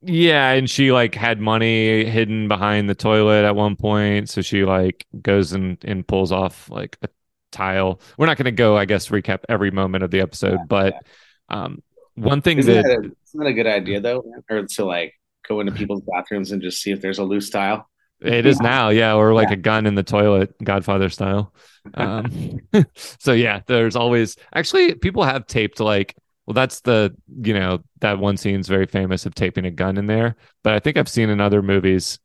Yeah, 0.02 0.52
and 0.52 0.68
she 0.68 0.92
like 0.92 1.14
had 1.14 1.40
money 1.40 2.06
hidden 2.06 2.48
behind 2.48 2.88
the 2.88 2.94
toilet 2.94 3.44
at 3.44 3.54
one 3.56 3.76
point, 3.76 4.30
so 4.30 4.40
she 4.40 4.64
like 4.64 5.06
goes 5.20 5.52
and 5.52 5.76
and 5.84 6.06
pulls 6.06 6.32
off 6.32 6.70
like 6.70 6.96
a 7.02 7.08
tile. 7.50 8.00
We're 8.18 8.26
not 8.26 8.36
going 8.36 8.46
to 8.46 8.52
go, 8.52 8.76
I 8.76 8.84
guess, 8.84 9.08
recap 9.08 9.40
every 9.48 9.70
moment 9.70 10.04
of 10.04 10.10
the 10.10 10.20
episode, 10.20 10.68
but 10.68 11.02
um, 11.48 11.82
one 12.14 12.42
thing 12.42 12.58
Isn't 12.58 12.74
that 12.82 12.82
that 12.82 12.90
a, 12.90 13.10
isn't 13.28 13.46
a 13.46 13.52
good 13.52 13.66
idea 13.66 14.00
though, 14.00 14.24
or 14.50 14.66
to 14.66 14.84
like 14.84 15.14
go 15.48 15.60
into 15.60 15.72
people's 15.72 16.02
bathrooms 16.02 16.52
and 16.52 16.62
just 16.62 16.82
see 16.82 16.90
if 16.92 17.00
there's 17.00 17.18
a 17.18 17.24
loose 17.24 17.50
tile? 17.50 17.88
it 18.22 18.44
is 18.44 18.60
now, 18.60 18.90
yeah, 18.90 19.14
or 19.14 19.32
like 19.32 19.50
Yeah. 19.50 19.54
a 19.54 19.56
gun 19.56 19.86
in 19.86 19.94
the 19.94 20.02
toilet, 20.02 20.54
Godfather 20.62 21.08
style. 21.08 21.54
Um, 21.94 22.30
so 22.96 23.32
yeah, 23.32 23.60
there's 23.66 23.96
always 23.96 24.36
actually 24.54 24.94
people 24.94 25.22
have 25.24 25.46
taped 25.46 25.80
like 25.80 26.14
well, 26.46 26.54
that's 26.54 26.80
the 26.80 27.16
you 27.42 27.54
know 27.54 27.82
that 28.00 28.18
one 28.18 28.36
scene's 28.36 28.68
very 28.68 28.86
famous 28.86 29.24
of 29.24 29.34
taping 29.34 29.64
a 29.64 29.70
gun 29.70 29.96
in 29.96 30.06
there, 30.06 30.36
but 30.62 30.74
I 30.74 30.80
think 30.80 30.96
I've 30.96 31.08
seen 31.08 31.30
in 31.30 31.40
other 31.40 31.62
movies 31.62 32.18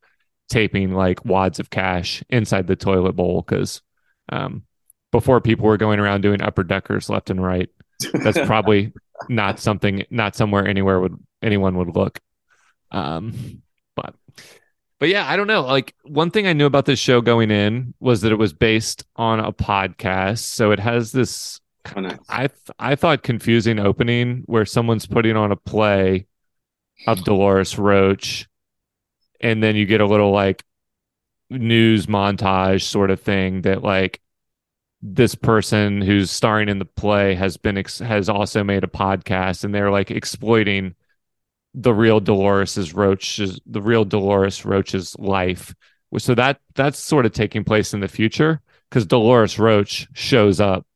taping 0.50 0.92
like 0.94 1.24
wads 1.24 1.60
of 1.60 1.70
cash 1.70 2.22
inside 2.30 2.66
the 2.66 2.76
toilet 2.76 3.14
bowl 3.14 3.42
because 3.42 3.82
um, 4.30 4.64
before 5.12 5.40
people 5.40 5.66
were 5.66 5.76
going 5.76 5.98
around 5.98 6.20
doing 6.20 6.42
upper 6.42 6.64
deckers 6.64 7.08
left 7.08 7.30
and 7.30 7.42
right. 7.42 7.68
That's 8.12 8.38
probably 8.46 8.92
not 9.28 9.60
something, 9.60 10.04
not 10.10 10.36
somewhere 10.36 10.66
anywhere 10.66 11.00
would 11.00 11.18
anyone 11.42 11.76
would 11.78 11.94
look. 11.94 12.18
Um, 12.90 13.62
but 13.94 14.14
but 14.98 15.08
yeah, 15.08 15.28
I 15.28 15.36
don't 15.36 15.46
know. 15.46 15.62
Like 15.62 15.94
one 16.04 16.30
thing 16.30 16.46
I 16.46 16.52
knew 16.52 16.66
about 16.66 16.86
this 16.86 16.98
show 16.98 17.20
going 17.20 17.50
in 17.50 17.94
was 18.00 18.22
that 18.22 18.32
it 18.32 18.36
was 18.36 18.52
based 18.52 19.04
on 19.16 19.40
a 19.40 19.52
podcast, 19.52 20.38
so 20.40 20.70
it 20.70 20.80
has 20.80 21.12
this 21.12 21.60
Oh, 21.94 22.00
nice. 22.00 22.18
I 22.28 22.46
th- 22.48 22.70
I 22.78 22.94
thought 22.96 23.22
confusing 23.22 23.78
opening 23.78 24.42
where 24.46 24.64
someone's 24.64 25.06
putting 25.06 25.36
on 25.36 25.52
a 25.52 25.56
play 25.56 26.26
of 27.06 27.22
Dolores 27.24 27.78
Roach, 27.78 28.48
and 29.40 29.62
then 29.62 29.76
you 29.76 29.86
get 29.86 30.00
a 30.00 30.06
little 30.06 30.32
like 30.32 30.64
news 31.50 32.06
montage 32.06 32.82
sort 32.82 33.10
of 33.10 33.20
thing 33.20 33.62
that 33.62 33.82
like 33.82 34.20
this 35.08 35.34
person 35.36 36.00
who's 36.00 36.30
starring 36.32 36.68
in 36.68 36.80
the 36.80 36.84
play 36.84 37.34
has 37.34 37.56
been 37.56 37.78
ex- 37.78 38.00
has 38.00 38.28
also 38.28 38.64
made 38.64 38.82
a 38.82 38.88
podcast, 38.88 39.62
and 39.62 39.72
they're 39.74 39.90
like 39.90 40.10
exploiting 40.10 40.94
the 41.74 41.94
real 41.94 42.18
Dolores 42.20 42.92
Roach's 42.92 43.60
the 43.66 43.80
real 43.82 44.04
Dolores 44.04 44.64
Roach's 44.64 45.16
life. 45.18 45.74
So 46.18 46.34
that 46.34 46.58
that's 46.74 46.98
sort 46.98 47.24
of 47.26 47.32
taking 47.32 47.62
place 47.62 47.94
in 47.94 48.00
the 48.00 48.08
future 48.08 48.60
because 48.88 49.06
Dolores 49.06 49.58
Roach 49.58 50.08
shows 50.14 50.60
up 50.60 50.86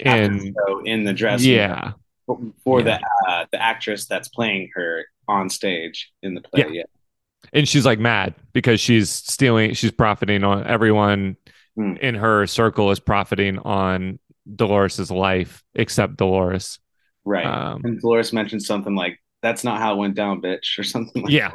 and 0.00 0.54
in 0.84 1.04
the 1.04 1.12
dress, 1.12 1.44
yeah, 1.44 1.92
for, 2.26 2.38
for 2.62 2.80
Yeah. 2.80 2.98
the 3.26 3.30
uh, 3.30 3.46
the 3.52 3.62
actress 3.62 4.06
that's 4.06 4.28
playing 4.28 4.70
her 4.74 5.04
on 5.28 5.50
stage 5.50 6.10
in 6.22 6.34
the 6.34 6.40
play. 6.40 6.60
Yeah. 6.60 6.68
Yeah, 6.72 6.82
and 7.52 7.68
she's 7.68 7.84
like 7.84 7.98
mad 7.98 8.34
because 8.52 8.80
she's 8.80 9.10
stealing, 9.10 9.74
she's 9.74 9.90
profiting 9.92 10.42
on 10.44 10.66
everyone 10.66 11.36
Hmm. 11.76 11.94
in 12.00 12.14
her 12.14 12.46
circle 12.46 12.90
is 12.90 13.00
profiting 13.00 13.58
on 13.58 14.18
Dolores's 14.54 15.10
life 15.10 15.64
except 15.74 16.16
Dolores. 16.16 16.78
right. 17.24 17.46
Um, 17.46 17.80
and 17.84 18.00
Dolores 18.00 18.32
mentioned 18.32 18.62
something 18.62 18.94
like, 18.94 19.20
"That's 19.42 19.64
not 19.64 19.78
how 19.78 19.94
it 19.94 19.98
went 19.98 20.14
down, 20.14 20.40
bitch," 20.40 20.78
or 20.78 20.84
something. 20.84 21.22
Like 21.22 21.32
yeah 21.32 21.52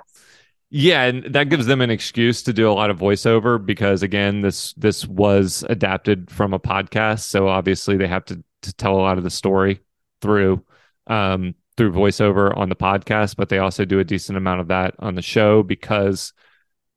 yeah 0.70 1.04
and 1.04 1.24
that 1.34 1.50
gives 1.50 1.66
them 1.66 1.82
an 1.82 1.90
excuse 1.90 2.44
to 2.44 2.54
do 2.54 2.70
a 2.70 2.74
lot 2.74 2.90
of 2.90 3.00
voiceover 3.00 3.64
because 3.64 4.04
again 4.04 4.42
this 4.42 4.74
this 4.74 5.06
was 5.08 5.66
adapted 5.70 6.30
from 6.30 6.54
a 6.54 6.60
podcast 6.60 7.22
so 7.22 7.48
obviously 7.48 7.98
they 7.98 8.08
have 8.08 8.24
to, 8.26 8.44
to 8.62 8.74
tell 8.74 8.96
a 8.96 9.02
lot 9.02 9.18
of 9.18 9.24
the 9.24 9.30
story 9.30 9.80
through 10.22 10.64
um 11.08 11.56
through 11.76 11.92
voiceover 11.92 12.56
on 12.56 12.70
the 12.70 12.76
podcast 12.76 13.36
but 13.36 13.50
they 13.50 13.58
also 13.58 13.84
do 13.84 14.00
a 14.00 14.04
decent 14.04 14.38
amount 14.38 14.62
of 14.62 14.68
that 14.68 14.94
on 15.00 15.16
the 15.16 15.22
show 15.22 15.64
because 15.64 16.34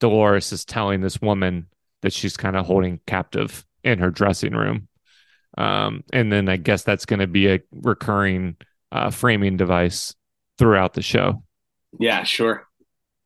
dolores 0.01 0.53
is 0.53 0.65
telling 0.67 1.01
this 1.01 1.23
woman 1.23 1.67
that 2.03 2.13
she's 2.13 2.37
kind 2.37 2.57
of 2.57 2.67
holding 2.67 3.01
captive 3.07 3.65
in 3.85 3.99
her 3.99 4.11
dressing 4.11 4.55
room 4.55 4.89
um 5.59 6.03
and 6.13 6.33
then 6.33 6.49
i 6.49 6.57
guess 6.57 6.83
that's 6.83 7.05
going 7.07 7.21
to 7.21 7.27
be 7.27 7.49
a 7.49 7.61
recurring 7.73 8.57
uh 8.93 9.11
framing 9.11 9.57
device 9.57 10.15
throughout 10.59 10.95
the 10.95 11.03
show 11.03 11.43
Yeah, 11.99 12.25
sure. 12.25 12.67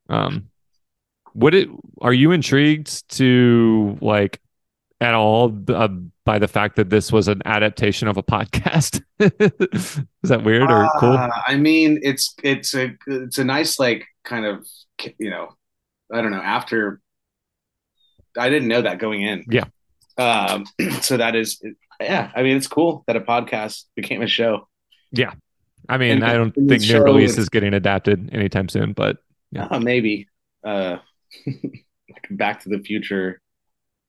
um, 0.08 0.48
would 1.34 1.54
it? 1.54 1.68
Are 2.00 2.12
you 2.14 2.32
intrigued 2.32 3.08
to 3.10 3.98
like 4.00 4.40
at 5.00 5.12
all 5.14 5.54
uh, 5.68 5.88
by 6.24 6.38
the 6.38 6.48
fact 6.48 6.76
that 6.76 6.88
this 6.88 7.12
was 7.12 7.28
an 7.28 7.42
adaptation 7.44 8.08
of 8.08 8.16
a 8.16 8.22
podcast? 8.22 9.02
Is 9.20 10.30
that 10.30 10.42
weird 10.44 10.70
or 10.70 10.88
cool? 10.98 11.12
Uh, 11.12 11.28
I 11.46 11.56
mean, 11.56 12.00
it's 12.02 12.34
it's 12.42 12.74
a 12.74 12.92
it's 13.06 13.38
a 13.38 13.44
nice 13.44 13.78
like 13.78 14.04
kind 14.24 14.46
of 14.46 14.66
you 15.18 15.30
know, 15.30 15.48
I 16.12 16.22
don't 16.22 16.30
know. 16.30 16.40
After 16.42 17.00
I 18.38 18.48
didn't 18.50 18.68
know 18.68 18.82
that 18.82 18.98
going 18.98 19.22
in. 19.22 19.44
Yeah. 19.50 19.64
Um. 20.18 20.64
So 21.02 21.16
that 21.18 21.34
is, 21.36 21.62
yeah. 22.00 22.30
I 22.34 22.42
mean, 22.42 22.56
it's 22.56 22.66
cool 22.66 23.04
that 23.06 23.16
a 23.16 23.20
podcast 23.20 23.84
became 23.94 24.22
a 24.22 24.26
show. 24.26 24.68
Yeah. 25.12 25.32
I 25.88 25.98
mean, 25.98 26.12
and- 26.12 26.24
I 26.24 26.34
don't 26.34 26.52
think 26.54 26.82
new 26.82 27.02
release 27.02 27.38
is- 27.38 27.48
getting 27.48 27.74
adapted 27.74 28.30
anytime 28.32 28.68
soon, 28.68 28.92
but 28.92 29.18
Yeah. 29.52 29.66
Uh, 29.70 29.78
maybe. 29.80 30.28
Uh, 30.64 30.98
like 31.46 32.26
Back 32.30 32.62
to 32.62 32.68
the 32.68 32.78
Future 32.80 33.40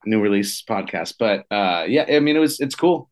new 0.06 0.22
release 0.22 0.62
podcast, 0.64 1.16
but 1.20 1.46
uh, 1.52 1.86
yeah. 1.88 2.06
I 2.08 2.20
mean, 2.20 2.36
it 2.36 2.40
was 2.40 2.60
it's 2.60 2.76
cool. 2.76 3.10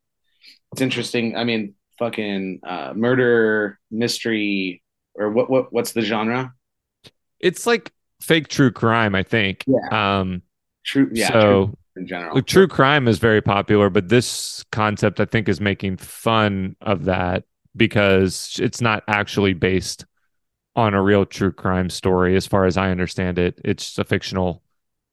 It's 0.72 0.82
interesting. 0.82 1.36
I 1.36 1.44
mean, 1.44 1.76
fucking 2.00 2.62
uh, 2.64 2.94
murder 2.96 3.80
mystery 3.92 4.82
or 5.16 5.30
what 5.32 5.50
what 5.50 5.72
what's 5.74 5.92
the 5.94 6.02
genre? 6.02 6.54
it's 7.40 7.68
like 7.68 7.92
fake 8.22 8.48
true 8.48 8.72
crime. 8.72 9.14
I 9.16 9.24
think. 9.24 9.64
Yeah. 9.68 10.20
Um. 10.20 10.42
True. 10.86 11.10
Yeah. 11.12 11.30
so 11.30 11.42
true 11.42 11.78
in 11.96 12.08
general. 12.08 12.36
like, 12.36 12.46
true 12.46 12.68
crime 12.68 13.08
is 13.08 13.20
very 13.20 13.42
popular, 13.42 13.90
but 13.90 14.10
this 14.10 14.64
concept 14.72 15.20
I 15.20 15.26
think 15.26 15.50
is 15.50 15.60
making 15.60 15.98
fun 15.98 16.76
of 16.82 17.06
that 17.06 17.44
because 17.76 18.58
it's 18.62 18.82
not 18.82 19.04
actually 19.08 19.54
based 19.54 20.06
on 20.76 20.94
a 20.94 21.02
real 21.02 21.26
true 21.26 21.52
crime 21.52 21.90
story, 21.90 22.36
as 22.36 22.46
far 22.46 22.66
as 22.66 22.78
I 22.78 22.92
understand 22.92 23.40
it. 23.40 23.60
It's 23.64 23.98
a 23.98 24.04
fictional 24.04 24.62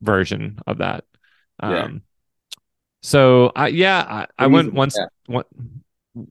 version 0.00 0.58
of 0.66 0.78
that. 0.78 1.04
Yeah. 1.62 1.84
Um, 1.84 2.02
so 3.02 3.52
I, 3.56 3.68
yeah, 3.68 4.26
I, 4.38 4.44
I 4.44 4.46
went 4.48 4.74
one, 4.74 4.90
yeah. 4.96 5.06
one 5.26 5.44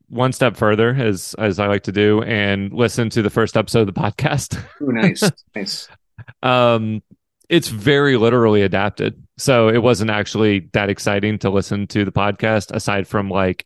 one 0.10 0.32
step 0.32 0.56
further, 0.56 0.94
as 0.94 1.34
as 1.38 1.60
I 1.60 1.68
like 1.68 1.84
to 1.84 1.92
do, 1.92 2.22
and 2.24 2.72
listen 2.72 3.10
to 3.12 3.22
the 3.22 3.30
first 3.30 3.58
episode 3.58 3.88
of 3.88 3.94
the 3.94 4.02
podcast. 4.02 4.62
Ooh, 4.82 4.92
nice, 4.92 5.24
nice. 5.56 5.88
um 6.44 7.02
it's 7.52 7.68
very 7.68 8.16
literally 8.16 8.62
adapted. 8.62 9.22
So 9.38 9.68
it 9.68 9.80
wasn't 9.80 10.10
actually 10.10 10.70
that 10.72 10.90
exciting 10.90 11.38
to 11.40 11.50
listen 11.50 11.86
to 11.88 12.06
the 12.06 12.12
podcast 12.12 12.72
aside 12.74 13.08
from 13.08 13.30
like 13.30 13.66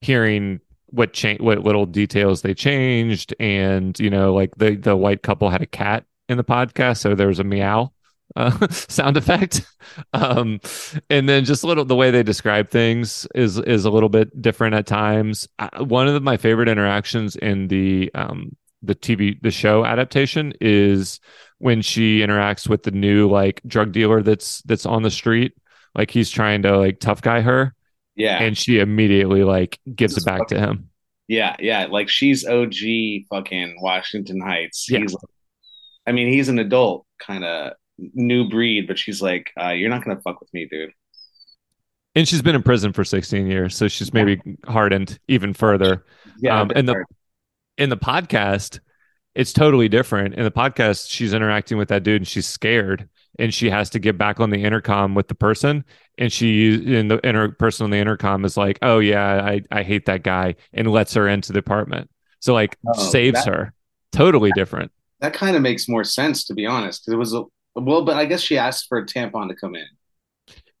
hearing 0.00 0.60
what 0.86 1.16
what 1.38 1.62
little 1.62 1.86
details 1.86 2.42
they 2.42 2.54
changed 2.54 3.32
and 3.38 3.96
you 4.00 4.10
know 4.10 4.34
like 4.34 4.56
the 4.56 4.74
the 4.74 4.96
white 4.96 5.22
couple 5.22 5.48
had 5.48 5.62
a 5.62 5.66
cat 5.66 6.04
in 6.28 6.36
the 6.36 6.42
podcast 6.42 6.96
so 6.96 7.14
there 7.14 7.28
was 7.28 7.38
a 7.38 7.44
meow 7.44 7.92
uh, 8.34 8.66
sound 8.70 9.16
effect. 9.16 9.62
Um 10.12 10.60
and 11.08 11.28
then 11.28 11.44
just 11.44 11.64
little 11.64 11.84
the 11.84 11.96
way 11.96 12.10
they 12.10 12.22
describe 12.22 12.70
things 12.70 13.26
is 13.34 13.58
is 13.58 13.86
a 13.86 13.90
little 13.90 14.10
bit 14.10 14.40
different 14.40 14.74
at 14.74 14.86
times. 14.86 15.48
I, 15.58 15.82
one 15.82 16.06
of 16.06 16.14
the, 16.14 16.20
my 16.20 16.36
favorite 16.36 16.68
interactions 16.68 17.34
in 17.34 17.66
the 17.68 18.10
um 18.14 18.56
the 18.82 18.94
tv 18.94 19.40
the 19.42 19.50
show 19.50 19.84
adaptation 19.84 20.52
is 20.60 21.20
when 21.58 21.82
she 21.82 22.20
interacts 22.20 22.68
with 22.68 22.82
the 22.82 22.90
new 22.90 23.28
like 23.28 23.60
drug 23.66 23.92
dealer 23.92 24.22
that's 24.22 24.62
that's 24.62 24.86
on 24.86 25.02
the 25.02 25.10
street 25.10 25.52
like 25.94 26.10
he's 26.10 26.30
trying 26.30 26.62
to 26.62 26.76
like 26.78 26.98
tough 27.00 27.20
guy 27.20 27.40
her 27.42 27.74
Yeah, 28.16 28.38
and 28.42 28.56
she 28.56 28.78
immediately 28.80 29.44
like 29.44 29.78
gives 29.94 30.16
it 30.16 30.24
back 30.24 30.46
to 30.48 30.58
him 30.58 30.86
yeah, 31.28 31.54
yeah. 31.60 31.86
Like 31.86 32.08
she's 32.08 32.44
OG 32.44 32.74
fucking 33.30 33.76
Washington 33.80 34.40
Heights. 34.40 34.88
Yeah. 34.90 34.98
He's, 34.98 35.14
I 36.04 36.10
mean, 36.10 36.26
he's 36.26 36.48
an 36.48 36.58
adult 36.58 37.06
kind 37.24 37.44
of 37.44 37.74
new 37.98 38.48
breed, 38.48 38.88
but 38.88 38.98
she's 38.98 39.22
like, 39.22 39.52
uh, 39.56 39.68
you're 39.68 39.90
not 39.90 40.04
gonna 40.04 40.20
fuck 40.22 40.40
with 40.40 40.52
me, 40.52 40.66
dude. 40.68 40.90
and 42.16 42.26
she's 42.26 42.42
been 42.42 42.56
in 42.56 42.64
prison 42.64 42.92
for 42.92 43.04
16 43.04 43.46
years 43.46 43.76
so 43.76 43.86
she's 43.86 44.12
maybe 44.12 44.40
hardened 44.66 45.20
even 45.28 45.54
further 45.54 46.04
Yeah, 46.42 46.60
Um, 46.62 46.72
and 46.74 46.88
the- 46.88 47.04
in 47.78 47.88
the 47.90 47.96
podcast 47.96 48.80
it's 49.36 49.52
totally 49.52 49.88
different. 49.88 50.34
In 50.34 50.42
the 50.42 50.50
podcast 50.50 51.08
she's 51.08 51.32
interacting 51.32 51.78
with 51.78 51.88
that 51.90 52.02
dude 52.02 52.16
and 52.22 52.26
she's 52.26 52.48
scared 52.48 53.08
and 53.38 53.54
she 53.54 53.70
has 53.70 53.88
to 53.90 54.00
get 54.00 54.18
back 54.18 54.40
on 54.40 54.50
the 54.50 54.64
intercom 54.64 55.14
with 55.14 55.28
the 55.28 55.36
person. 55.36 55.84
And 56.18 56.32
she 56.32 56.96
and 56.98 57.08
the 57.08 57.20
inter- 57.24 57.52
person 57.52 57.84
on 57.84 57.90
the 57.90 57.96
intercom 57.98 58.44
is 58.44 58.56
like 58.56 58.80
oh 58.82 58.98
yeah 58.98 59.40
i 59.44 59.62
i 59.70 59.82
hate 59.84 60.06
that 60.06 60.24
guy 60.24 60.56
and 60.72 60.90
lets 60.90 61.14
her 61.14 61.28
into 61.28 61.52
the 61.52 61.60
apartment. 61.60 62.10
So 62.40 62.54
like 62.54 62.76
Oh, 62.86 62.92
saves 63.00 63.44
that- 63.44 63.54
her. 63.54 63.72
Totally 64.10 64.50
different. 64.56 64.90
That 65.20 65.32
kind 65.32 65.54
of 65.54 65.62
makes 65.62 65.88
more 65.88 66.02
sense 66.02 66.44
to 66.46 66.54
be 66.54 66.66
honest. 66.66 67.04
'cause 67.06 67.12
it 67.14 67.16
was 67.16 67.32
a 67.32 67.44
well, 67.76 68.04
but 68.04 68.16
I 68.16 68.24
guess 68.24 68.40
she 68.40 68.58
asked 68.58 68.86
for 68.88 68.98
a 68.98 69.06
tampon 69.06 69.48
to 69.48 69.54
come 69.54 69.76
in. 69.76 69.86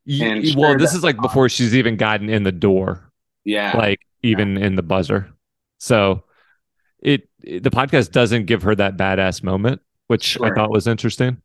Y- 0.06 0.24
And 0.26 0.44
well 0.56 0.76
this 0.76 0.92
is 0.92 1.04
like 1.04 1.20
before 1.20 1.48
she's 1.48 1.76
even 1.76 1.96
gotten 1.96 2.28
in 2.28 2.42
the 2.42 2.52
door 2.52 3.12
Yeah, 3.44 3.76
like 3.76 4.00
even 4.24 4.56
in 4.56 4.74
the 4.74 4.82
buzzer. 4.82 5.30
So 5.78 6.24
it, 7.02 7.28
it- 7.42 7.62
the 7.62 7.70
podcast 7.70 8.12
doesn't 8.12 8.46
give 8.46 8.62
her 8.62 8.74
that 8.74 8.96
badass 8.96 9.42
moment 9.42 9.80
which 10.08 10.40
i 10.40 10.50
thought 10.50 10.70
was 10.70 10.86
interesting 10.86 11.40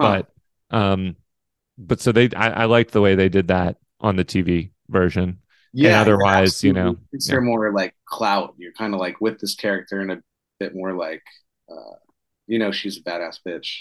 Huh. 0.00 0.22
but 0.70 0.76
um 0.76 1.16
but 1.78 2.00
so 2.00 2.12
they 2.12 2.28
I, 2.36 2.62
I 2.62 2.64
liked 2.66 2.92
the 2.92 3.00
way 3.00 3.14
they 3.14 3.28
did 3.28 3.48
that 3.48 3.76
on 4.00 4.16
the 4.16 4.24
tv 4.24 4.70
version 4.88 5.38
yeah. 5.74 6.02
otherwise, 6.02 6.62
you 6.62 6.74
know, 6.74 6.98
it's 7.12 7.30
yeah. 7.30 7.40
more 7.40 7.72
like 7.72 7.94
clout. 8.04 8.54
You're 8.58 8.74
kind 8.74 8.92
of 8.92 9.00
like 9.00 9.22
with 9.22 9.40
this 9.40 9.54
character 9.54 10.00
and 10.00 10.12
a 10.12 10.22
bit 10.60 10.74
more 10.74 10.92
like, 10.92 11.22
uh, 11.70 11.96
you 12.46 12.58
know, 12.58 12.70
she's 12.72 12.98
a 12.98 13.02
badass 13.02 13.38
bitch. 13.46 13.78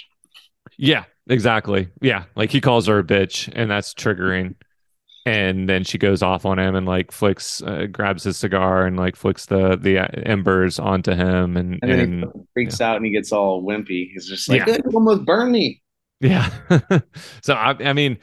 yeah 0.78 1.04
exactly 1.28 1.90
yeah 2.02 2.24
like 2.36 2.50
he 2.50 2.62
calls 2.62 2.88
her 2.88 3.00
a 3.00 3.04
bitch 3.04 3.52
and 3.54 3.70
that's 3.70 3.94
triggering 3.94 4.56
and 5.26 5.70
then 5.70 5.84
she 5.84 5.98
goes 5.98 6.22
off 6.24 6.46
on 6.46 6.58
him 6.60 6.76
and 6.76 6.86
like 6.88 7.12
flicks 7.12 7.62
uh, 7.64 7.86
grabs 7.92 8.24
his 8.24 8.38
cigar 8.38 8.86
and 8.86 8.98
like 8.98 9.16
flicks 9.16 9.46
the 9.46 9.78
the 9.78 10.00
uh, 10.00 10.08
embers 10.24 10.80
onto 10.80 11.12
him 11.12 11.58
and 11.58 11.80
And 11.82 11.92
then 11.92 12.00
and 12.00 12.24
he 12.34 12.40
freaks 12.54 12.82
out 12.82 12.98
and 12.98 13.06
he 13.06 13.12
gets 13.12 13.32
all 13.32 13.64
wimpy. 13.64 14.10
He's 14.12 14.28
just 14.28 14.50
like, 14.50 14.66
Yeah. 14.66 14.76
"It 14.76 14.82
almost 14.94 15.26
burned 15.26 15.52
me." 15.52 15.82
Yeah. 16.20 16.52
so 17.42 17.56
I, 17.56 17.76
I 17.80 17.94
mean, 17.94 18.18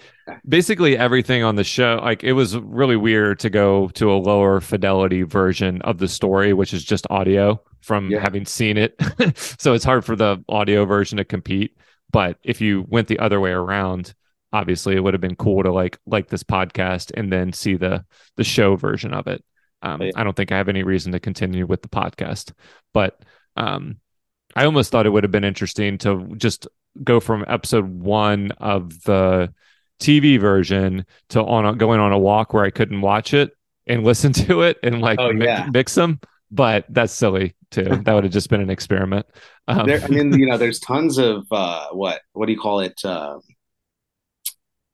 basically 0.48 0.96
everything 0.96 1.42
on 1.42 1.56
the 1.56 1.64
show, 1.64 1.98
like 2.02 2.22
it 2.22 2.32
was 2.34 2.56
really 2.56 2.96
weird 2.96 3.40
to 3.40 3.50
go 3.50 3.88
to 3.94 4.12
a 4.12 4.14
lower 4.14 4.60
fidelity 4.60 5.22
version 5.22 5.82
of 5.82 5.98
the 5.98 6.06
story, 6.06 6.52
which 6.52 6.72
is 6.72 6.84
just 6.84 7.06
audio 7.10 7.60
from 7.80 8.08
Yeah. 8.10 8.20
having 8.20 8.44
seen 8.46 8.76
it. 8.76 8.94
so 9.36 9.72
it's 9.74 9.84
hard 9.84 10.04
for 10.04 10.14
the 10.14 10.42
audio 10.48 10.84
version 10.84 11.18
to 11.18 11.24
compete. 11.24 11.76
But 12.12 12.38
if 12.44 12.60
you 12.60 12.86
went 12.88 13.08
the 13.08 13.18
other 13.18 13.40
way 13.40 13.50
around, 13.50 14.14
obviously 14.52 14.96
it 14.96 15.00
would 15.00 15.14
have 15.14 15.20
been 15.20 15.36
cool 15.36 15.62
to 15.62 15.72
like 15.72 15.98
like 16.06 16.28
this 16.28 16.42
podcast 16.42 17.10
and 17.16 17.32
then 17.32 17.52
see 17.52 17.76
the 17.76 18.04
the 18.36 18.44
show 18.44 18.76
version 18.76 19.12
of 19.14 19.26
it. 19.26 19.44
Um, 19.82 20.02
Yeah. 20.02 20.10
I 20.16 20.24
don't 20.24 20.34
think 20.36 20.52
I 20.52 20.56
have 20.56 20.68
any 20.68 20.82
reason 20.82 21.12
to 21.12 21.20
continue 21.20 21.66
with 21.66 21.82
the 21.82 21.88
podcast, 21.88 22.52
but 22.94 23.20
um, 23.56 23.98
I 24.56 24.64
almost 24.64 24.90
thought 24.90 25.06
it 25.06 25.10
would 25.10 25.24
have 25.24 25.30
been 25.30 25.44
interesting 25.44 25.98
to 25.98 26.34
just 26.36 26.66
go 27.04 27.20
from 27.20 27.44
episode 27.46 27.86
one 27.86 28.50
of 28.58 29.02
the 29.04 29.52
TV 30.00 30.38
version 30.40 31.04
to 31.30 31.44
on 31.44 31.66
a, 31.66 31.74
going 31.74 32.00
on 32.00 32.12
a 32.12 32.18
walk 32.18 32.54
where 32.54 32.64
I 32.64 32.70
couldn't 32.70 33.00
watch 33.00 33.34
it 33.34 33.50
and 33.86 34.04
listen 34.10 34.32
to 34.32 34.62
it 34.62 34.78
and 34.82 35.00
like 35.00 35.18
Oh, 35.20 35.32
mi- 35.32 35.44
yeah. 35.44 35.68
mix 35.72 35.94
them. 35.94 36.20
But 36.50 36.86
that's 36.88 37.12
silly 37.12 37.54
too. 37.70 37.84
that 38.04 38.12
would 38.14 38.24
have 38.24 38.32
just 38.32 38.48
been 38.48 38.60
an 38.62 38.70
experiment. 38.70 39.26
Um, 39.68 39.86
There, 39.86 40.00
I 40.02 40.08
mean, 40.08 40.32
you 40.38 40.46
know, 40.46 40.56
there's 40.62 40.80
tons 40.80 41.18
of 41.18 41.46
uh, 41.50 41.88
what 41.92 42.20
what 42.32 42.46
do 42.46 42.52
you 42.52 42.58
call 42.58 42.80
it? 42.80 42.98
Uh, 43.04 43.38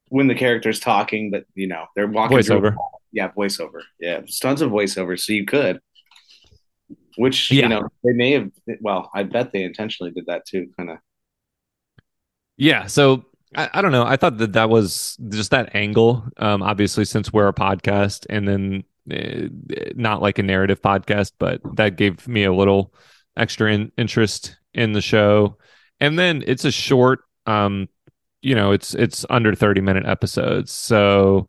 when 0.08 0.26
the 0.28 0.34
character's 0.34 0.80
talking, 0.80 1.30
but 1.30 1.44
you 1.54 1.66
know 1.66 1.86
they're 1.94 2.06
walking 2.06 2.38
voiceover. 2.38 2.74
Yeah, 3.12 3.30
voiceover. 3.30 3.80
Yeah, 4.00 4.18
there's 4.18 4.38
tons 4.38 4.60
of 4.60 4.70
voiceover, 4.70 5.18
so 5.18 5.32
you 5.32 5.44
could. 5.46 5.80
Which 7.16 7.50
Yeah. 7.50 7.62
you 7.64 7.68
know 7.68 7.88
they 8.02 8.12
may 8.12 8.32
have. 8.32 8.50
Well, 8.80 9.10
I 9.14 9.22
bet 9.22 9.52
they 9.52 9.62
intentionally 9.62 10.10
did 10.12 10.26
that 10.26 10.46
too. 10.46 10.68
Kind 10.76 10.90
of. 10.90 10.98
Yeah. 12.56 12.86
So 12.86 13.24
I, 13.54 13.70
I 13.74 13.82
don't 13.82 13.92
know. 13.92 14.04
I 14.04 14.16
thought 14.16 14.38
that 14.38 14.52
that 14.54 14.68
was 14.70 15.16
just 15.28 15.50
that 15.52 15.74
angle. 15.74 16.24
Um, 16.36 16.62
obviously, 16.62 17.04
since 17.04 17.32
we're 17.32 17.48
a 17.48 17.54
podcast, 17.54 18.26
and 18.28 18.48
then 18.48 18.84
uh, 19.12 19.48
not 19.94 20.22
like 20.22 20.38
a 20.38 20.42
narrative 20.42 20.82
podcast, 20.82 21.32
but 21.38 21.60
that 21.76 21.96
gave 21.96 22.26
me 22.26 22.44
a 22.44 22.52
little 22.52 22.92
extra 23.36 23.72
in, 23.72 23.92
interest 23.96 24.56
in 24.72 24.92
the 24.92 25.00
show. 25.00 25.56
And 26.00 26.18
then 26.18 26.42
it's 26.46 26.64
a 26.64 26.72
short. 26.72 27.20
Um, 27.46 27.88
you 28.44 28.54
know, 28.54 28.72
it's 28.72 28.94
it's 28.94 29.24
under 29.30 29.54
thirty 29.54 29.80
minute 29.80 30.06
episodes, 30.06 30.72
so 30.72 31.48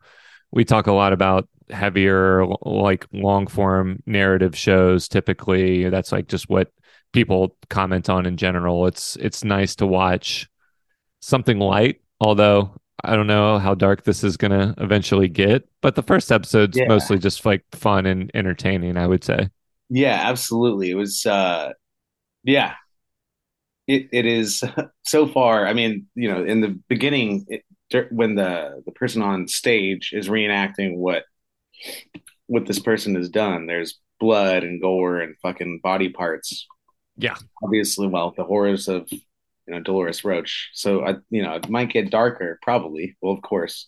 we 0.52 0.66
talk 0.66 0.88
a 0.88 0.94
lot 0.94 1.14
about 1.14 1.48
heavier 1.70 2.46
like 2.62 3.08
long 3.12 3.48
form 3.48 4.02
narrative 4.06 4.56
shows 4.56 5.08
typically 5.08 5.90
that's 5.90 6.12
like 6.12 6.28
just 6.28 6.48
what 6.48 6.72
people 7.12 7.58
comment 7.72 8.08
on 8.10 8.26
in 8.28 8.38
general 8.38 8.86
it's 8.86 9.16
it's 9.16 9.44
nice 9.44 9.76
to 9.76 9.88
watch 9.88 10.48
something 11.22 11.58
light 11.60 12.02
although 12.22 12.72
i 13.04 13.16
don't 13.16 13.28
know 13.28 13.58
how 13.58 13.74
dark 13.74 14.04
this 14.04 14.24
is 14.24 14.38
going 14.38 14.52
to 14.52 14.76
eventually 14.84 15.28
get 15.28 15.68
but 15.82 15.96
the 15.96 16.04
first 16.04 16.32
episode's 16.32 16.78
Yeah. 16.78 16.86
mostly 16.88 17.18
just 17.18 17.44
like 17.46 17.64
fun 17.72 18.06
and 18.06 18.30
entertaining 18.36 18.98
i 18.98 19.08
would 19.08 19.24
say 19.24 19.50
Yeah, 19.90 20.20
absolutely. 20.24 20.92
It 20.92 20.96
was. 20.96 21.26
uh 21.26 21.72
Yeah, 22.44 22.76
it 23.88 24.10
it 24.12 24.26
is 24.26 24.64
so 25.06 25.28
far. 25.28 25.68
I 25.68 25.74
mean, 25.74 26.08
you 26.16 26.32
know, 26.32 26.44
in 26.44 26.62
the 26.62 26.80
beginning, 26.88 27.46
it, 27.50 27.64
when 28.12 28.36
the 28.36 28.82
the 28.86 28.92
person 28.92 29.22
on 29.22 29.48
stage 29.48 30.12
is 30.14 30.28
reenacting 30.28 30.98
what 30.98 31.24
what 32.48 32.66
this 32.66 32.80
person 32.80 33.16
has 33.16 33.30
done, 33.30 33.68
there's 33.68 34.00
blood 34.20 34.64
and 34.64 34.82
gore 34.82 35.20
and 35.20 35.36
fucking 35.42 35.80
body 35.84 36.10
parts. 36.10 36.68
Yeah. 37.18 37.36
obviously. 37.64 38.08
Well, 38.08 38.34
the 38.36 38.44
horrors 38.44 38.88
of 38.88 39.10
you 39.12 39.22
know 39.68 39.80
Dolores 39.80 40.24
Roach. 40.24 40.72
So 40.74 41.06
I, 41.06 41.16
you 41.30 41.44
know, 41.44 41.54
it 41.56 41.70
might 41.70 41.92
get 41.92 42.12
darker, 42.12 42.60
probably. 42.62 43.16
Well, 43.22 43.34
of 43.34 43.42
course, 43.42 43.88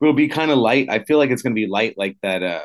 it 0.00 0.04
will 0.04 0.12
be 0.14 0.28
kind 0.28 0.50
of 0.50 0.58
light. 0.58 0.88
I 0.90 1.04
feel 1.04 1.18
like 1.18 1.30
it's 1.30 1.42
going 1.42 1.54
to 1.54 1.60
be 1.60 1.68
light, 1.68 1.94
like 1.96 2.16
that. 2.22 2.42
uh 2.42 2.60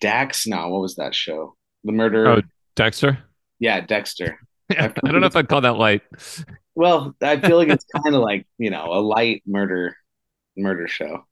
Dax. 0.00 0.46
now. 0.46 0.68
what 0.68 0.82
was 0.82 0.96
that 0.96 1.14
show? 1.14 1.56
The 1.84 1.92
murder. 1.92 2.28
Oh. 2.28 2.42
dexter 2.74 3.18
Yeah, 3.58 3.80
Dexter. 3.80 4.38
i 4.78 4.88
don't 4.88 5.20
know 5.20 5.26
if 5.26 5.36
i'd 5.36 5.48
call 5.48 5.60
that 5.60 5.76
light 5.76 6.02
Well, 6.74 7.14
I 7.22 7.40
feel 7.40 7.56
like 7.56 7.68
it's 7.68 7.86
kind 8.04 8.14
of 8.14 8.20
like 8.20 8.46
you 8.58 8.70
know 8.70 8.84
a 8.92 9.00
light 9.00 9.42
murder 9.46 9.96
murder 10.56 10.88
show, 10.88 11.24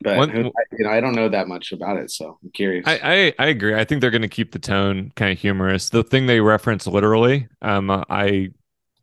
but 0.00 0.16
One- 0.18 0.30
who- 0.30 0.52
you 0.78 0.84
know 0.84 0.90
I 0.90 1.00
don't 1.00 1.14
know 1.14 1.28
that 1.28 1.48
much 1.48 1.72
about 1.72 1.98
it, 1.98 2.10
so 2.10 2.38
I'm 2.42 2.50
curious. 2.52 2.86
I, 2.86 3.00
I 3.02 3.34
I 3.38 3.46
agree. 3.48 3.74
I 3.74 3.84
think 3.84 4.00
they're 4.00 4.10
going 4.10 4.22
to 4.22 4.28
keep 4.28 4.52
the 4.52 4.58
tone 4.58 5.12
kind 5.16 5.32
of 5.32 5.38
humorous. 5.38 5.90
The 5.90 6.02
thing 6.04 6.26
they 6.26 6.40
reference 6.40 6.86
literally, 6.86 7.48
um, 7.62 7.90
I 7.90 8.50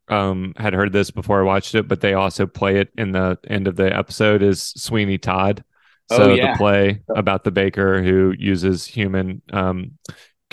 um 0.09 0.53
had 0.57 0.73
heard 0.73 0.93
this 0.93 1.11
before 1.11 1.39
I 1.41 1.43
watched 1.43 1.75
it, 1.75 1.87
but 1.87 2.01
they 2.01 2.13
also 2.13 2.45
play 2.47 2.79
it 2.79 2.89
in 2.97 3.11
the 3.11 3.37
end 3.47 3.67
of 3.67 3.75
the 3.75 3.95
episode 3.95 4.41
is 4.41 4.61
Sweeney 4.77 5.17
Todd. 5.19 5.63
Oh, 6.09 6.17
So 6.17 6.33
yeah. 6.33 6.53
the 6.53 6.57
play 6.57 7.01
about 7.15 7.43
the 7.43 7.51
baker 7.51 8.01
who 8.03 8.33
uses 8.37 8.85
human 8.85 9.41
um 9.51 9.97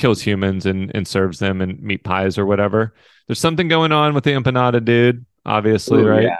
kills 0.01 0.21
humans 0.23 0.67
and 0.67 0.91
and 0.95 1.07
serves 1.07 1.39
them 1.39 1.61
in 1.63 1.79
meat 1.81 2.03
pies 2.05 2.39
or 2.39 2.47
whatever. 2.47 2.95
There's 3.27 3.39
something 3.41 3.69
going 3.69 3.93
on 3.93 4.15
with 4.15 4.25
the 4.25 4.33
empanada 4.33 4.85
dude, 4.85 5.25
obviously, 5.47 6.03
Ooh, 6.03 6.09
right? 6.09 6.25
Yeah, 6.25 6.37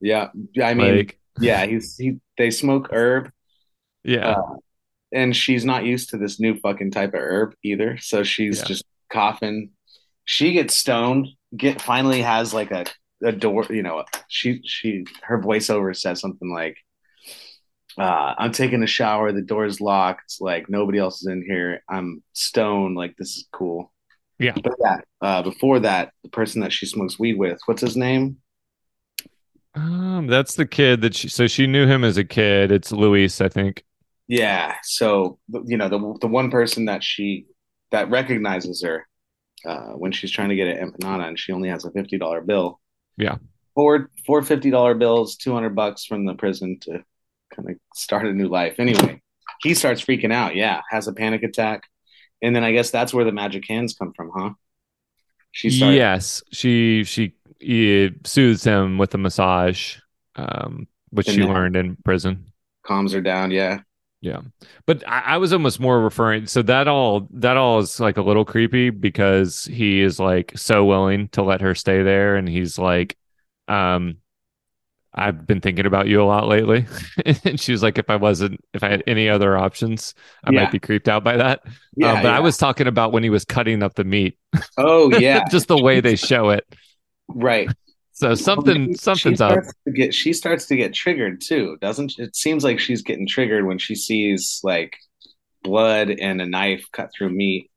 yeah. 0.00 0.28
Yeah, 0.54 0.68
I 0.68 0.74
mean, 0.74 0.96
like 0.96 1.18
yeah, 1.40 1.66
he's 1.66 1.96
he. 1.96 2.18
They 2.36 2.50
smoke 2.50 2.88
herb, 2.92 3.32
yeah. 4.04 4.30
uh, 4.30 4.56
and 5.12 5.34
she's 5.34 5.64
not 5.64 5.84
used 5.84 6.10
to 6.10 6.18
this 6.18 6.38
new 6.38 6.56
fucking 6.60 6.92
type 6.92 7.14
of 7.14 7.20
herb 7.20 7.54
either. 7.64 7.98
So 7.98 8.22
she's 8.22 8.58
Yeah. 8.58 8.64
just 8.66 8.84
coughing. 9.10 9.70
She 10.24 10.52
gets 10.52 10.74
stoned. 10.74 11.28
Get 11.56 11.80
finally 11.80 12.22
has 12.22 12.54
like 12.54 12.70
a 12.70 12.86
a 13.24 13.32
door. 13.32 13.66
You 13.70 13.82
know, 13.82 14.04
she 14.28 14.60
she 14.64 15.04
her 15.22 15.40
voiceover 15.40 15.96
says 15.96 16.20
something 16.20 16.52
like, 16.52 16.76
uh, 17.96 18.34
"I'm 18.36 18.52
taking 18.52 18.82
a 18.82 18.86
shower. 18.86 19.32
The 19.32 19.42
door's 19.42 19.80
locked. 19.80 20.36
Like 20.40 20.68
nobody 20.68 20.98
else 20.98 21.22
is 21.22 21.28
in 21.28 21.42
here. 21.46 21.82
I'm 21.88 22.22
stoned. 22.32 22.96
Like 22.96 23.16
this 23.16 23.36
is 23.36 23.48
cool." 23.52 23.92
Yeah. 24.38 24.54
But 24.62 24.74
yeah, 24.80 24.98
uh, 25.20 25.42
before 25.42 25.80
that, 25.80 26.12
the 26.22 26.28
person 26.28 26.60
that 26.60 26.72
she 26.72 26.86
smokes 26.86 27.18
weed 27.18 27.38
with, 27.38 27.58
what's 27.66 27.80
his 27.82 27.96
name? 27.96 28.36
Um, 29.74 30.26
that's 30.26 30.54
the 30.54 30.66
kid 30.66 31.02
that 31.02 31.14
she 31.14 31.28
so 31.28 31.46
she 31.46 31.66
knew 31.66 31.86
him 31.86 32.04
as 32.04 32.16
a 32.16 32.24
kid. 32.24 32.72
It's 32.72 32.92
Luis, 32.92 33.40
I 33.40 33.48
think. 33.48 33.84
Yeah. 34.26 34.74
So 34.82 35.38
you 35.64 35.76
know 35.76 35.88
the 35.88 36.18
the 36.20 36.28
one 36.28 36.50
person 36.50 36.86
that 36.86 37.02
she 37.02 37.46
that 37.90 38.10
recognizes 38.10 38.82
her 38.82 39.06
uh, 39.64 39.92
when 39.92 40.12
she's 40.12 40.30
trying 40.30 40.50
to 40.50 40.56
get 40.56 40.68
an 40.68 40.90
empanada 40.90 41.26
and 41.26 41.38
she 41.38 41.52
only 41.52 41.68
has 41.68 41.84
a 41.84 41.90
fifty 41.90 42.18
dollar 42.18 42.40
bill. 42.40 42.80
Yeah. 43.16 43.36
Four 43.74 44.10
four 44.26 44.42
fifty 44.42 44.70
dollar 44.70 44.94
bills, 44.94 45.36
two 45.36 45.52
hundred 45.52 45.74
bucks 45.74 46.04
from 46.04 46.26
the 46.26 46.34
prison 46.34 46.78
to 46.82 47.04
kind 47.54 47.70
of 47.70 47.76
start 47.94 48.26
a 48.26 48.32
new 48.32 48.48
life. 48.48 48.76
Anyway, 48.78 49.20
he 49.62 49.74
starts 49.74 50.02
freaking 50.02 50.32
out. 50.32 50.54
Yeah, 50.56 50.80
has 50.90 51.08
a 51.08 51.12
panic 51.12 51.42
attack, 51.42 51.84
and 52.42 52.54
then 52.54 52.64
I 52.64 52.72
guess 52.72 52.90
that's 52.90 53.12
where 53.14 53.24
the 53.24 53.32
magic 53.32 53.66
hands 53.68 53.94
come 53.94 54.12
from, 54.14 54.30
huh? 54.34 54.50
She 55.52 55.70
starts. 55.70 55.94
Yes, 55.96 56.42
she 56.52 57.04
she 57.04 57.34
soothes 58.24 58.64
him 58.64 58.98
with 58.98 59.14
a 59.14 59.18
massage, 59.18 59.96
um, 60.36 60.86
which 61.10 61.28
And 61.28 61.34
she 61.36 61.42
learned 61.42 61.76
in 61.76 61.96
prison. 61.96 62.52
calms 62.84 63.12
her 63.12 63.20
down. 63.20 63.50
Yeah. 63.50 63.80
Yeah, 64.20 64.40
but 64.84 65.06
I, 65.06 65.20
I 65.20 65.36
was 65.38 65.52
almost 65.52 65.78
more 65.78 66.00
referring. 66.00 66.46
So 66.48 66.60
that 66.62 66.88
all 66.88 67.28
that 67.34 67.56
all 67.56 67.78
is 67.78 68.00
like 68.00 68.16
a 68.16 68.22
little 68.22 68.44
creepy 68.44 68.90
because 68.90 69.64
he 69.64 70.00
is 70.00 70.18
like 70.18 70.58
so 70.58 70.84
willing 70.84 71.28
to 71.28 71.42
let 71.42 71.60
her 71.60 71.72
stay 71.76 72.02
there, 72.02 72.34
and 72.34 72.48
he's 72.48 72.78
like, 72.80 73.16
um, 73.68 74.16
I've 75.18 75.46
been 75.46 75.60
thinking 75.60 75.86
about 75.86 76.06
you 76.08 76.22
a 76.22 76.24
lot 76.24 76.48
lately, 76.48 76.86
and 77.44 77.58
she 77.60 77.72
was 77.72 77.82
like, 77.82 77.98
if 77.98 78.08
I 78.10 78.16
wasn't, 78.16 78.60
if 78.74 78.82
I 78.82 78.88
had 78.88 79.02
any 79.06 79.28
other 79.28 79.56
options, 79.56 80.14
I 80.44 80.50
Yeah. 80.52 80.62
might 80.62 80.72
be 80.72 80.78
creeped 80.78 81.08
out 81.08 81.24
by 81.24 81.36
that. 81.36 81.60
Yeah. 81.96 82.12
Um, 82.14 82.22
but 82.22 82.32
I 82.32 82.40
was 82.40 82.56
talking 82.56 82.86
about 82.86 83.12
when 83.12 83.22
he 83.22 83.30
was 83.30 83.44
cutting 83.44 83.82
up 83.82 83.94
the 83.94 84.04
meat, 84.04 84.38
Oh 84.76 85.10
yeah. 85.18 85.44
just 85.50 85.68
the 85.68 85.76
way 85.78 86.00
they 86.00 86.16
show 86.16 86.50
it. 86.50 86.64
right. 87.28 87.68
So 88.12 88.34
something 88.34 88.88
She 88.88 88.94
something's 88.94 89.40
up. 89.40 89.60
get 89.94 90.12
she 90.12 90.32
starts 90.32 90.66
to 90.66 90.76
get 90.76 90.92
triggered 90.92 91.40
too, 91.40 91.76
doesn't? 91.80 92.18
It 92.18 92.34
seems 92.34 92.64
like 92.64 92.80
she's 92.80 93.02
getting 93.02 93.28
triggered 93.28 93.64
when 93.64 93.78
she 93.78 93.94
sees 93.94 94.60
like 94.64 94.96
blood 95.62 96.10
and 96.10 96.40
a 96.42 96.46
knife 96.46 96.84
cut 96.92 97.10
through 97.16 97.30
meat. 97.30 97.70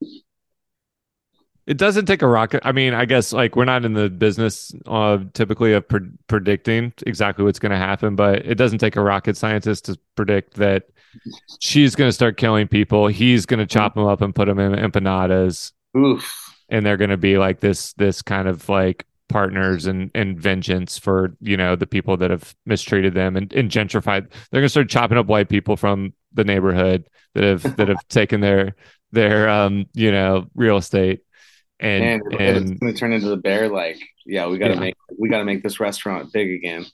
It 1.71 1.77
doesn't 1.77 2.05
take 2.05 2.21
a 2.21 2.27
rocket. 2.27 2.61
I 2.65 2.73
mean, 2.73 2.93
I 2.93 3.05
guess 3.05 3.31
like 3.31 3.55
we're 3.55 3.63
not 3.63 3.85
in 3.85 3.93
the 3.93 4.09
business 4.09 4.75
of 4.87 5.31
typically 5.31 5.71
of 5.71 5.87
pre- 5.87 6.09
predicting 6.27 6.91
exactly 7.07 7.45
what's 7.45 7.59
going 7.59 7.71
to 7.71 7.77
happen, 7.77 8.17
but 8.17 8.45
it 8.45 8.55
doesn't 8.55 8.79
take 8.79 8.97
a 8.97 9.01
rocket 9.01 9.37
scientist 9.37 9.85
to 9.85 9.97
predict 10.17 10.55
that 10.55 10.89
she's 11.61 11.95
going 11.95 12.09
to 12.09 12.11
start 12.11 12.35
killing 12.35 12.67
people. 12.67 13.07
He's 13.07 13.45
going 13.45 13.61
to 13.61 13.65
chop 13.65 13.95
them 13.95 14.05
up 14.05 14.21
and 14.21 14.35
put 14.35 14.49
them 14.49 14.59
in 14.59 14.73
empanadas, 14.73 15.71
Oof. 15.95 16.29
and 16.67 16.85
they're 16.85 16.97
going 16.97 17.09
to 17.09 17.15
be 17.15 17.37
like 17.37 17.61
this 17.61 17.93
this 17.93 18.21
kind 18.21 18.49
of 18.49 18.67
like 18.67 19.07
partners 19.29 19.85
and 19.85 20.11
and 20.13 20.37
vengeance 20.37 20.97
for 20.97 21.37
you 21.39 21.55
know 21.55 21.77
the 21.77 21.87
people 21.87 22.17
that 22.17 22.31
have 22.31 22.53
mistreated 22.65 23.13
them 23.13 23.37
and, 23.37 23.53
and 23.53 23.71
gentrified. 23.71 24.29
They're 24.51 24.59
going 24.59 24.65
to 24.65 24.69
start 24.69 24.89
chopping 24.89 25.17
up 25.17 25.27
white 25.27 25.47
people 25.47 25.77
from 25.77 26.11
the 26.33 26.43
neighborhood 26.43 27.07
that 27.33 27.45
have 27.45 27.77
that 27.77 27.87
have 27.87 28.05
taken 28.09 28.41
their 28.41 28.75
their 29.13 29.47
um 29.47 29.85
you 29.93 30.11
know 30.11 30.49
real 30.53 30.75
estate 30.75 31.21
and 31.81 32.03
And, 32.03 32.23
and 32.39 32.57
it's 32.57 32.71
gonna 32.79 32.93
turn 32.93 33.13
into 33.13 33.29
the 33.29 33.37
bear 33.37 33.69
like, 33.69 33.99
yeah, 34.25 34.47
we 34.47 34.57
gotta 34.57 34.75
Yeah. 34.75 34.79
make 34.79 34.95
we 35.19 35.29
gotta 35.29 35.45
make 35.45 35.63
this 35.63 35.79
restaurant 35.79 36.31
big 36.33 36.51
again. 36.51 36.85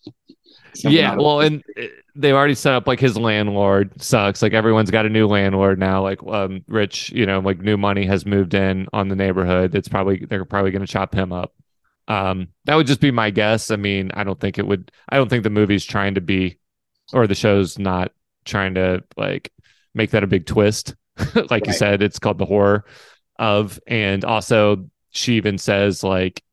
Something 0.73 0.93
yeah 0.95 1.15
well 1.15 1.41
and 1.41 1.63
uh, 1.79 1.83
they've 2.15 2.35
already 2.35 2.53
set 2.53 2.73
up 2.73 2.87
like 2.87 2.99
his 2.99 3.17
landlord 3.17 3.99
sucks 4.01 4.41
like 4.43 4.53
everyone's 4.53 4.91
got 4.91 5.05
a 5.07 5.09
new 5.09 5.25
landlord 5.27 5.79
now 5.79 6.03
like 6.03 6.19
um 6.27 6.63
rich 6.67 7.09
you 7.11 7.25
know 7.25 7.39
like 7.39 7.59
new 7.59 7.77
money 7.77 8.05
has 8.05 8.25
moved 8.27 8.53
in 8.53 8.87
on 8.93 9.07
the 9.07 9.15
neighborhood 9.15 9.73
it's 9.73 9.87
probably 9.87 10.23
they're 10.29 10.45
probably 10.45 10.69
going 10.71 10.85
to 10.85 10.91
chop 10.91 11.15
him 11.15 11.33
up 11.33 11.53
Um, 12.07 12.49
that 12.65 12.75
would 12.75 12.87
just 12.87 13.01
be 13.01 13.11
my 13.11 13.31
guess. 13.31 13.71
I 13.71 13.75
mean, 13.75 14.11
I 14.13 14.23
don't 14.23 14.39
think 14.39 14.57
it 14.59 14.65
would. 14.67 14.91
I 15.09 15.17
don't 15.17 15.29
think 15.29 15.43
the 15.43 15.49
movie's 15.49 15.85
trying 15.85 16.15
to 16.15 16.21
be, 16.21 16.57
or 17.13 17.27
the 17.27 17.35
show's 17.35 17.77
not 17.79 18.13
trying 18.45 18.75
to 18.75 19.03
like 19.17 19.51
make 19.93 20.11
that 20.11 20.23
a 20.23 20.27
big 20.27 20.45
twist. 20.45 20.95
like 21.51 21.67
you 21.67 21.73
said, 21.73 22.01
it's 22.01 22.19
called 22.19 22.37
the 22.37 22.45
horror 22.45 22.85
of, 23.39 23.79
and 23.87 24.23
also 24.25 24.89
she 25.11 25.33
even 25.35 25.57
says 25.57 26.03
like, 26.03 26.43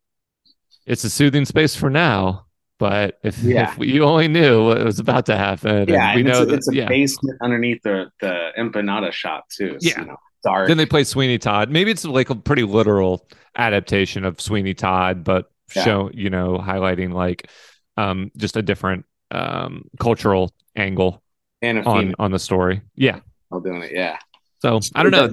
it's 0.86 1.04
a 1.04 1.10
soothing 1.10 1.44
space 1.44 1.74
for 1.76 1.90
now. 1.90 2.46
But 2.78 3.18
if, 3.22 3.38
Yeah. 3.42 3.72
if 3.72 3.78
you 3.86 4.04
only 4.04 4.28
knew 4.28 4.66
what 4.66 4.84
was 4.84 4.98
about 4.98 5.26
to 5.26 5.36
happen, 5.36 5.88
Yeah, 5.88 6.08
and 6.10 6.16
we 6.16 6.22
know 6.24 6.30
it's, 6.32 6.40
a, 6.40 6.46
that, 6.46 6.54
it's 6.56 6.68
a 6.70 6.74
yeah. 6.74 6.88
basement 6.88 7.38
underneath 7.42 7.82
the 7.82 8.10
the 8.20 8.50
empanada 8.58 9.12
shop 9.12 9.44
too. 9.48 9.74
It's, 9.76 9.86
Yeah. 9.86 10.00
you 10.00 10.06
know, 10.06 10.16
dark. 10.42 10.68
Then 10.68 10.76
they 10.76 10.84
play 10.84 11.04
Sweeney 11.04 11.38
Todd. 11.38 11.70
Maybe 11.70 11.90
it's 11.92 12.04
like 12.04 12.30
a 12.30 12.34
pretty 12.34 12.64
literal 12.64 13.26
adaptation 13.56 14.24
of 14.24 14.40
Sweeney 14.40 14.74
Todd, 14.74 15.22
but 15.24 15.50
Yeah. 15.74 15.84
show 15.84 16.10
you 16.12 16.30
know 16.30 16.58
highlighting 16.58 17.12
like 17.14 17.48
um 17.96 18.30
just 18.36 18.56
a 18.56 18.62
different 18.62 19.06
um 19.30 19.84
cultural 20.00 20.52
angle 20.76 21.22
and 21.62 21.78
a 21.78 21.84
on 21.84 22.14
on 22.18 22.32
the 22.32 22.38
story. 22.40 22.82
Yeah. 22.96 23.20
I'm 23.52 23.62
doing 23.62 23.82
it. 23.84 23.92
Yeah, 23.92 24.18
So 24.64 24.80
I 24.94 25.02
don't 25.02 25.12
know. 25.12 25.28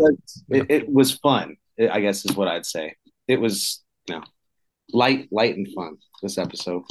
It, 0.50 0.66
it 0.70 0.94
was 0.94 1.14
fun. 1.14 1.56
I 1.80 2.02
guess 2.02 2.26
is 2.26 2.36
what 2.36 2.50
I'd 2.50 2.66
say. 2.66 2.96
It 3.30 3.40
was 3.40 3.82
you 4.10 4.16
know 4.16 4.24
light, 4.92 5.30
light 5.32 5.56
and 5.56 5.68
fun. 5.74 5.98
This 6.22 6.38
episode. 6.38 6.84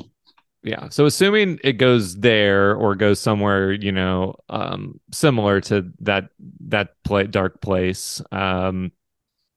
Yeah. 0.62 0.88
So 0.88 1.04
assuming 1.04 1.58
it 1.62 1.74
goes 1.74 2.16
there 2.16 2.74
or 2.74 2.94
goes 2.94 3.20
somewhere, 3.20 3.72
you 3.72 3.92
know, 3.92 4.36
um, 4.48 5.00
similar 5.12 5.60
to 5.62 5.92
that 6.00 6.30
that 6.68 6.94
play 7.04 7.26
dark 7.26 7.60
place, 7.60 8.22
um, 8.32 8.90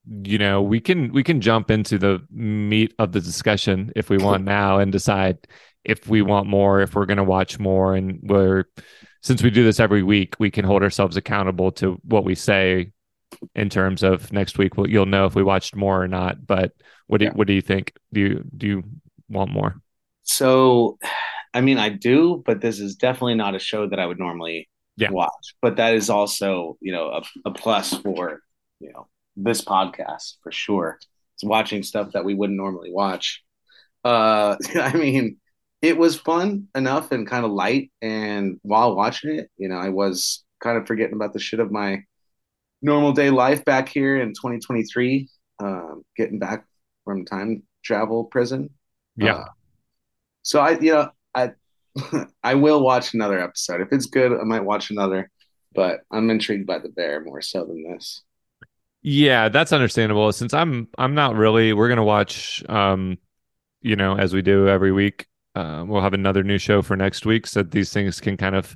you 0.06 0.38
know, 0.38 0.62
we 0.62 0.82
can 0.82 1.14
we 1.14 1.24
can 1.24 1.40
jump 1.40 1.72
into 1.72 1.98
the 1.98 2.20
meat 2.32 2.94
of 3.00 3.14
the 3.14 3.22
discussion 3.22 3.94
if 3.96 4.10
we 4.10 4.18
want 4.18 4.44
now 4.46 4.80
and 4.80 4.92
decide 4.92 5.38
if 5.86 6.10
we 6.10 6.22
want 6.22 6.48
more, 6.48 6.82
if 6.82 6.96
we're 6.96 7.06
going 7.06 7.18
to 7.18 7.24
watch 7.24 7.60
more, 7.60 7.96
and 7.96 8.20
we're 8.24 8.66
since 9.24 9.42
we 9.42 9.50
do 9.50 9.64
this 9.64 9.80
every 9.80 10.04
week, 10.04 10.36
we 10.40 10.52
can 10.52 10.66
hold 10.66 10.84
ourselves 10.84 11.18
accountable 11.18 11.72
to 11.74 12.00
what 12.04 12.26
we 12.26 12.36
say 12.36 12.92
in 13.56 13.70
terms 13.70 14.04
of 14.04 14.32
next 14.32 14.58
week. 14.58 14.78
Well, 14.78 14.88
you'll 14.90 15.06
know 15.06 15.26
if 15.26 15.34
we 15.34 15.44
watched 15.44 15.76
more 15.76 16.04
or 16.04 16.08
not. 16.08 16.46
But 16.46 16.74
what 17.08 17.18
do 17.20 17.26
you, 17.26 17.32
Yeah. 17.32 17.36
what 17.36 17.48
do 17.48 17.54
you 17.54 17.62
think? 17.62 17.94
Do 18.12 18.20
you 18.22 18.44
do 18.56 18.68
you 18.68 18.84
want 19.30 19.52
more? 19.52 19.82
So, 20.24 20.98
I 21.54 21.62
mean, 21.62 21.78
I 21.78 21.90
do, 21.90 22.44
but 22.46 22.62
this 22.62 22.80
is 22.80 22.96
definitely 22.96 23.36
not 23.36 23.56
a 23.56 23.60
show 23.60 23.88
that 23.90 24.00
I 24.00 24.06
would 24.06 24.20
normally 24.20 24.70
Yeah. 24.98 25.12
watch. 25.12 25.56
But 25.62 25.78
that 25.78 25.96
is 25.96 26.10
also, 26.10 26.78
you 26.82 26.92
know, 26.92 27.08
a, 27.08 27.22
a 27.46 27.52
plus 27.52 27.94
for, 27.94 28.42
you 28.80 28.92
know, 28.92 29.08
this 29.36 29.62
podcast 29.64 30.36
for 30.44 30.52
sure. 30.52 31.00
It's 31.36 31.44
watching 31.44 31.82
stuff 31.84 32.12
that 32.14 32.26
we 32.26 32.36
wouldn't 32.36 32.58
normally 32.58 32.92
watch. 32.92 33.44
Uh, 34.04 34.56
I 34.76 34.94
mean, 34.96 35.38
it 35.84 35.98
was 35.98 36.18
fun 36.18 36.70
enough 36.74 37.12
and 37.12 37.28
kind 37.28 37.46
of 37.46 37.52
light. 37.52 37.92
And 38.02 38.58
while 38.64 38.96
watching 38.96 39.38
it, 39.38 39.50
you 39.58 39.68
know, 39.68 39.76
I 39.76 39.90
was 39.90 40.46
kind 40.62 40.78
of 40.78 40.88
forgetting 40.88 41.14
about 41.14 41.34
the 41.34 41.40
shit 41.40 41.60
of 41.60 41.72
my 41.72 42.04
normal 42.82 43.12
day 43.12 43.30
life 43.30 43.66
back 43.66 43.90
here 43.90 44.20
in 44.20 44.30
2023, 44.30 45.30
um, 45.60 46.04
getting 46.16 46.40
back 46.40 46.66
from 47.04 47.26
time 47.26 47.64
travel 47.84 48.24
prison. 48.24 48.70
Yeah. 49.18 49.34
Uh, 49.36 49.46
so 50.42 50.62
I, 50.62 50.80
you 50.80 50.94
know, 50.94 51.10
I, 51.36 51.52
I 52.44 52.56
will 52.56 52.82
watch 52.82 53.14
another 53.14 53.38
episode. 53.40 53.82
If 53.82 53.90
it's 53.92 54.06
good, 54.06 54.32
I 54.32 54.44
might 54.46 54.64
watch 54.64 54.90
another. 54.90 55.30
But 55.76 56.02
I'm 56.12 56.30
intrigued 56.30 56.66
by 56.66 56.80
the 56.80 56.90
bear 56.90 57.22
more 57.22 57.42
so 57.42 57.66
than 57.66 57.84
this. 57.84 58.22
Yeah, 59.02 59.50
that's 59.50 59.74
understandable. 59.74 60.32
Since 60.32 60.54
I'm 60.54 60.88
I'm 60.98 61.16
not 61.16 61.36
really 61.36 61.74
we're 61.74 61.90
gonna 61.90 62.06
watch 62.06 62.64
um 62.70 63.18
you 63.82 63.98
know, 63.98 64.16
as 64.18 64.34
we 64.34 64.42
do 64.42 64.70
every 64.70 64.94
week. 64.94 65.28
Uh, 65.56 65.84
we'll 65.88 66.02
have 66.02 66.14
another 66.14 66.44
new 66.44 66.58
show 66.58 66.82
for 66.82 66.96
next 66.96 67.26
week 67.26 67.46
so 67.46 67.62
that 67.62 67.72
these 67.72 67.94
things 67.94 68.20
can 68.20 68.38
kind 68.38 68.56
of 68.56 68.76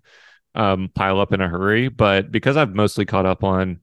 um 0.56 0.90
pile 0.96 1.20
up 1.20 1.34
in 1.34 1.42
a 1.42 1.48
hurry. 1.48 1.88
But 1.88 2.32
because 2.32 2.58
I've 2.58 2.74
mostly 2.76 3.06
caught 3.06 3.26
up 3.26 3.44
on 3.44 3.80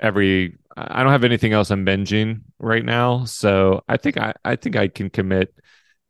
every 0.00 0.56
I 0.76 1.02
don't 1.02 1.12
have 1.12 1.24
anything 1.24 1.52
else 1.52 1.70
I'm 1.70 1.86
binging 1.86 2.42
right 2.58 2.84
now. 2.84 3.24
So 3.24 3.82
I 3.88 3.96
think 3.96 4.18
I, 4.18 4.34
I 4.44 4.56
think 4.56 4.76
I 4.76 4.88
can 4.88 5.10
commit. 5.10 5.54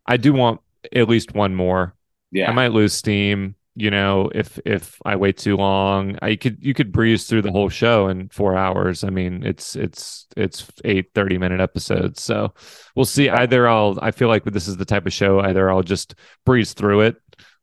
I 0.07 0.17
do 0.17 0.33
want 0.33 0.61
at 0.95 1.09
least 1.09 1.35
one 1.35 1.55
more. 1.55 1.95
Yeah, 2.31 2.51
I 2.51 2.53
might 2.53 2.73
lose 2.73 2.93
steam, 2.93 3.55
you 3.77 3.91
know, 3.91 4.31
if 4.35 4.59
if 4.65 4.99
I 5.05 5.17
wait 5.17 5.37
too 5.39 5.57
long. 5.57 6.17
I 6.23 6.37
could 6.37 6.65
you 6.65 6.75
could 6.75 6.93
breeze 6.93 7.27
through 7.27 7.43
the 7.43 7.51
whole 7.53 7.69
show 7.69 8.09
in 8.09 8.29
4 8.29 8.57
hours. 8.57 9.03
I 9.05 9.11
mean, 9.11 9.45
it's 9.45 9.75
it's 9.77 10.27
it's 10.37 10.71
eight 10.85 11.11
30 11.15 11.39
minute 11.39 11.61
episodes. 11.61 12.23
So 12.23 12.55
we'll 12.95 13.05
see 13.05 13.29
either 13.29 13.69
I'll 13.69 13.99
I 14.01 14.11
feel 14.13 14.29
like 14.29 14.45
this 14.45 14.69
is 14.69 14.77
the 14.77 14.85
type 14.85 15.07
of 15.07 15.13
show 15.13 15.41
either 15.41 15.71
I'll 15.71 15.83
just 15.83 16.15
breeze 16.47 16.73
through 16.75 17.03
it 17.03 17.17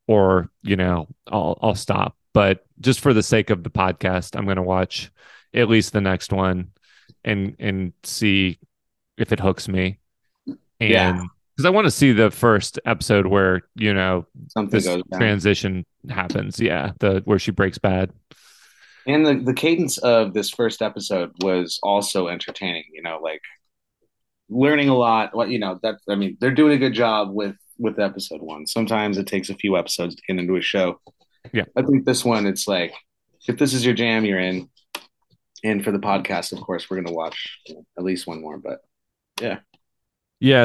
or, 0.08 0.50
you 0.64 0.76
know, 0.76 1.08
I'll 1.28 1.58
I'll 1.62 1.76
stop. 1.76 2.18
But 2.34 2.66
just 2.80 3.00
for 3.02 3.14
the 3.14 3.24
sake 3.24 3.50
of 3.50 3.64
the 3.64 3.70
podcast, 3.70 4.38
I'm 4.38 4.46
going 4.46 4.58
to 4.58 4.64
watch 4.64 5.12
at 5.54 5.70
least 5.70 5.94
the 5.94 6.02
next 6.02 6.32
one 6.34 6.72
and 7.24 7.56
and 7.60 7.94
see 8.04 8.60
if 9.18 9.32
it 9.32 9.40
hooks 9.40 9.68
me. 9.68 10.00
And 10.80 10.92
Yeah. 10.92 11.24
Because 11.56 11.66
I 11.66 11.70
want 11.70 11.86
to 11.86 11.92
see 11.92 12.12
the 12.12 12.32
first 12.32 12.80
episode 12.86 13.26
where, 13.28 13.62
you 13.76 13.94
know, 13.94 14.26
something 14.50 14.80
this 14.82 15.02
transition 15.14 15.86
happens. 16.10 16.60
Yeah, 16.60 16.92
the 17.00 17.22
where 17.26 17.40
she 17.40 17.52
breaks 17.52 17.78
bad. 17.78 18.12
and 19.08 19.26
the, 19.26 19.36
the 19.36 19.54
cadence 19.54 19.98
of 20.00 20.34
this 20.34 20.50
first 20.50 20.82
episode 20.82 21.32
was 21.42 21.80
also 21.82 22.28
entertaining 22.28 22.84
you 22.94 23.02
know 23.02 23.20
like 23.22 23.42
learning 24.50 24.90
a 24.90 24.96
lot 24.96 25.36
what 25.36 25.50
you 25.50 25.58
know 25.58 25.80
that 25.82 25.96
i 26.10 26.14
mean 26.16 26.38
they're 26.40 26.54
doing 26.54 26.74
a 26.74 26.78
good 26.78 26.94
job 26.94 27.32
with 27.32 27.56
with 27.80 28.00
episode 28.00 28.42
one 28.42 28.68
sometimes 28.68 29.18
it 29.18 29.26
takes 29.26 29.50
a 29.50 29.56
few 29.56 29.76
episodes 29.78 30.14
to 30.16 30.22
get 30.28 30.38
into 30.38 30.56
a 30.56 30.62
show 30.62 31.00
Yeah. 31.52 31.64
i 31.76 31.82
think 31.82 32.06
this 32.06 32.24
one 32.24 32.46
it's 32.46 32.68
like 32.68 32.94
if 33.48 33.58
this 33.58 33.74
is 33.74 33.84
your 33.84 33.96
jam 33.96 34.24
you're 34.26 34.40
in 34.40 34.70
and 35.64 35.84
for 35.84 35.92
the 35.92 36.00
podcast 36.00 36.52
of 36.52 36.60
course 36.62 36.88
we're 36.90 36.98
going 36.98 37.08
to 37.08 37.14
watch 37.14 37.60
at 37.98 38.04
least 38.04 38.28
one 38.28 38.42
more 38.42 38.58
but 38.60 38.82
Yeah, 39.42 39.60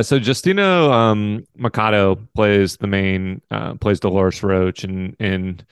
so 0.02 0.16
Justina 0.16 0.90
um 0.90 1.44
Machado 1.56 2.16
plays 2.34 2.78
the 2.78 2.86
main 2.86 3.42
uh 3.50 3.74
plays 3.74 4.00
Dolores 4.00 4.42
Roach 4.42 4.84
and 4.84 5.14
and 5.20 5.64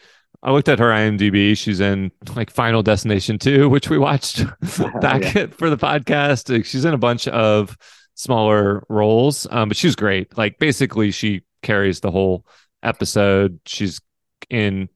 I 0.42 0.52
looked 0.52 0.68
at 0.68 0.78
her 0.78 0.90
IMDb. 0.90 1.56
She's 1.56 1.80
in 1.80 2.12
like 2.36 2.50
Final 2.50 2.82
Destination 2.82 3.38
2, 3.38 3.66
which 3.70 3.88
we 3.88 3.96
watched 3.96 4.44
back 5.00 5.22
for 5.54 5.70
the 5.70 5.78
podcast. 5.78 6.64
She's 6.66 6.84
in 6.84 6.92
a 6.92 6.98
bunch 6.98 7.26
of 7.28 7.76
smaller 8.14 8.84
roles, 8.90 9.46
um, 9.50 9.68
but 9.70 9.76
she's 9.78 9.96
great. 9.96 10.36
Like 10.36 10.58
basically, 10.58 11.10
she 11.10 11.44
carries 11.62 12.00
the 12.00 12.10
whole 12.10 12.44
episode. 12.82 13.58
She's 13.64 14.02
in 14.50 14.90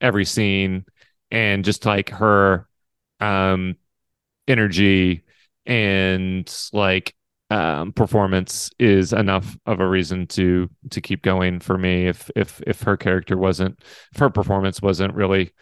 every 0.00 0.24
scene, 0.24 0.84
and 1.32 1.64
just 1.64 1.84
like 1.84 2.10
her 2.10 2.68
um, 3.18 3.74
energy 4.46 5.24
and 5.66 6.48
like 6.72 7.12
um, 7.52 7.92
performance 7.92 8.70
is 8.78 9.12
enough 9.12 9.56
of 9.66 9.80
a 9.80 9.88
reason 9.88 10.26
to 10.28 10.70
to 10.90 11.00
keep 11.00 11.22
going 11.22 11.60
for 11.60 11.76
me. 11.78 12.06
If 12.08 12.30
if 12.36 12.62
if 12.66 12.82
her 12.82 12.96
character 12.96 13.36
wasn't, 13.36 13.78
if 14.14 14.20
her 14.20 14.30
performance 14.30 14.80
wasn't 14.80 15.14
really 15.14 15.52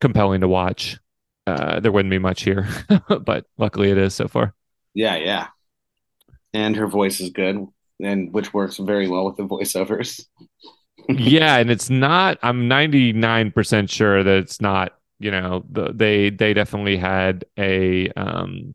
compelling 0.00 0.42
to 0.42 0.48
watch, 0.48 0.98
uh, 1.46 1.80
there 1.80 1.92
wouldn't 1.92 2.10
be 2.10 2.18
much 2.18 2.42
here. 2.42 2.68
but 3.24 3.46
luckily, 3.56 3.90
it 3.90 3.98
is 3.98 4.14
so 4.14 4.28
far. 4.28 4.54
yeah 4.94 5.16
yeah 5.16 5.48
and 6.54 6.76
her 6.76 6.86
voice 6.86 7.20
is 7.20 7.30
good 7.30 7.66
and 8.00 8.32
which 8.32 8.52
works 8.54 8.76
very 8.78 9.08
well 9.08 9.24
with 9.26 9.36
the 9.36 9.42
voiceovers 9.44 10.24
yeah, 11.08 11.56
and 11.58 11.70
it's 11.70 11.88
not. 11.90 12.38
I'm 12.42 12.68
99 12.68 13.52
percent 13.52 13.90
sure 13.90 14.22
that 14.22 14.38
it's 14.38 14.60
not. 14.60 14.92
You 15.20 15.30
know, 15.30 15.64
the, 15.70 15.92
they 15.92 16.30
they 16.30 16.54
definitely 16.54 16.96
had 16.96 17.44
a 17.56 18.10
um, 18.10 18.74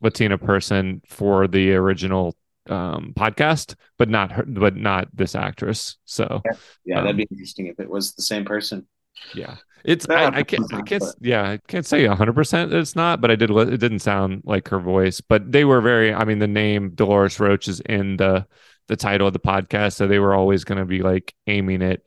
Latina 0.00 0.38
person 0.38 1.02
for 1.06 1.48
the 1.48 1.74
original 1.74 2.36
um, 2.68 3.12
podcast, 3.16 3.74
but 3.96 4.08
not 4.08 4.32
her, 4.32 4.44
but 4.46 4.76
not 4.76 5.08
this 5.14 5.34
actress. 5.34 5.96
So 6.04 6.42
yeah 6.84 6.98
Um, 6.98 7.04
that'd 7.04 7.16
be 7.16 7.26
interesting 7.30 7.66
if 7.66 7.80
it 7.80 7.88
was 7.88 8.14
the 8.14 8.22
same 8.22 8.44
person 8.44 8.86
yeah, 9.34 9.56
it's 9.84 10.06
Yeah, 10.08 10.30
I, 10.32 10.38
I 10.38 10.42
can't 10.42 10.72
I 10.72 10.82
can't 10.82 11.02
but- 11.02 11.14
yeah 11.20 11.42
I 11.42 11.58
can't 11.66 11.86
say 11.86 12.06
100 12.06 12.32
percent 12.34 12.72
it's 12.72 12.94
not, 12.94 13.20
but 13.20 13.30
I 13.30 13.36
did 13.36 13.50
it 13.50 13.78
didn't 13.78 13.98
sound 14.00 14.42
like 14.44 14.68
her 14.68 14.78
voice. 14.78 15.20
But 15.20 15.50
they 15.50 15.64
were 15.64 15.80
very. 15.80 16.14
I 16.14 16.24
mean, 16.24 16.38
the 16.38 16.46
name 16.46 16.90
Dolores 16.94 17.40
Roach 17.40 17.68
is 17.68 17.80
in 17.80 18.16
the 18.16 18.46
the 18.86 18.96
title 18.96 19.26
of 19.26 19.32
the 19.32 19.40
podcast, 19.40 19.94
so 19.94 20.06
they 20.06 20.18
were 20.18 20.34
always 20.34 20.64
going 20.64 20.78
to 20.78 20.84
be 20.84 21.02
like 21.02 21.34
aiming 21.46 21.82
it 21.82 22.04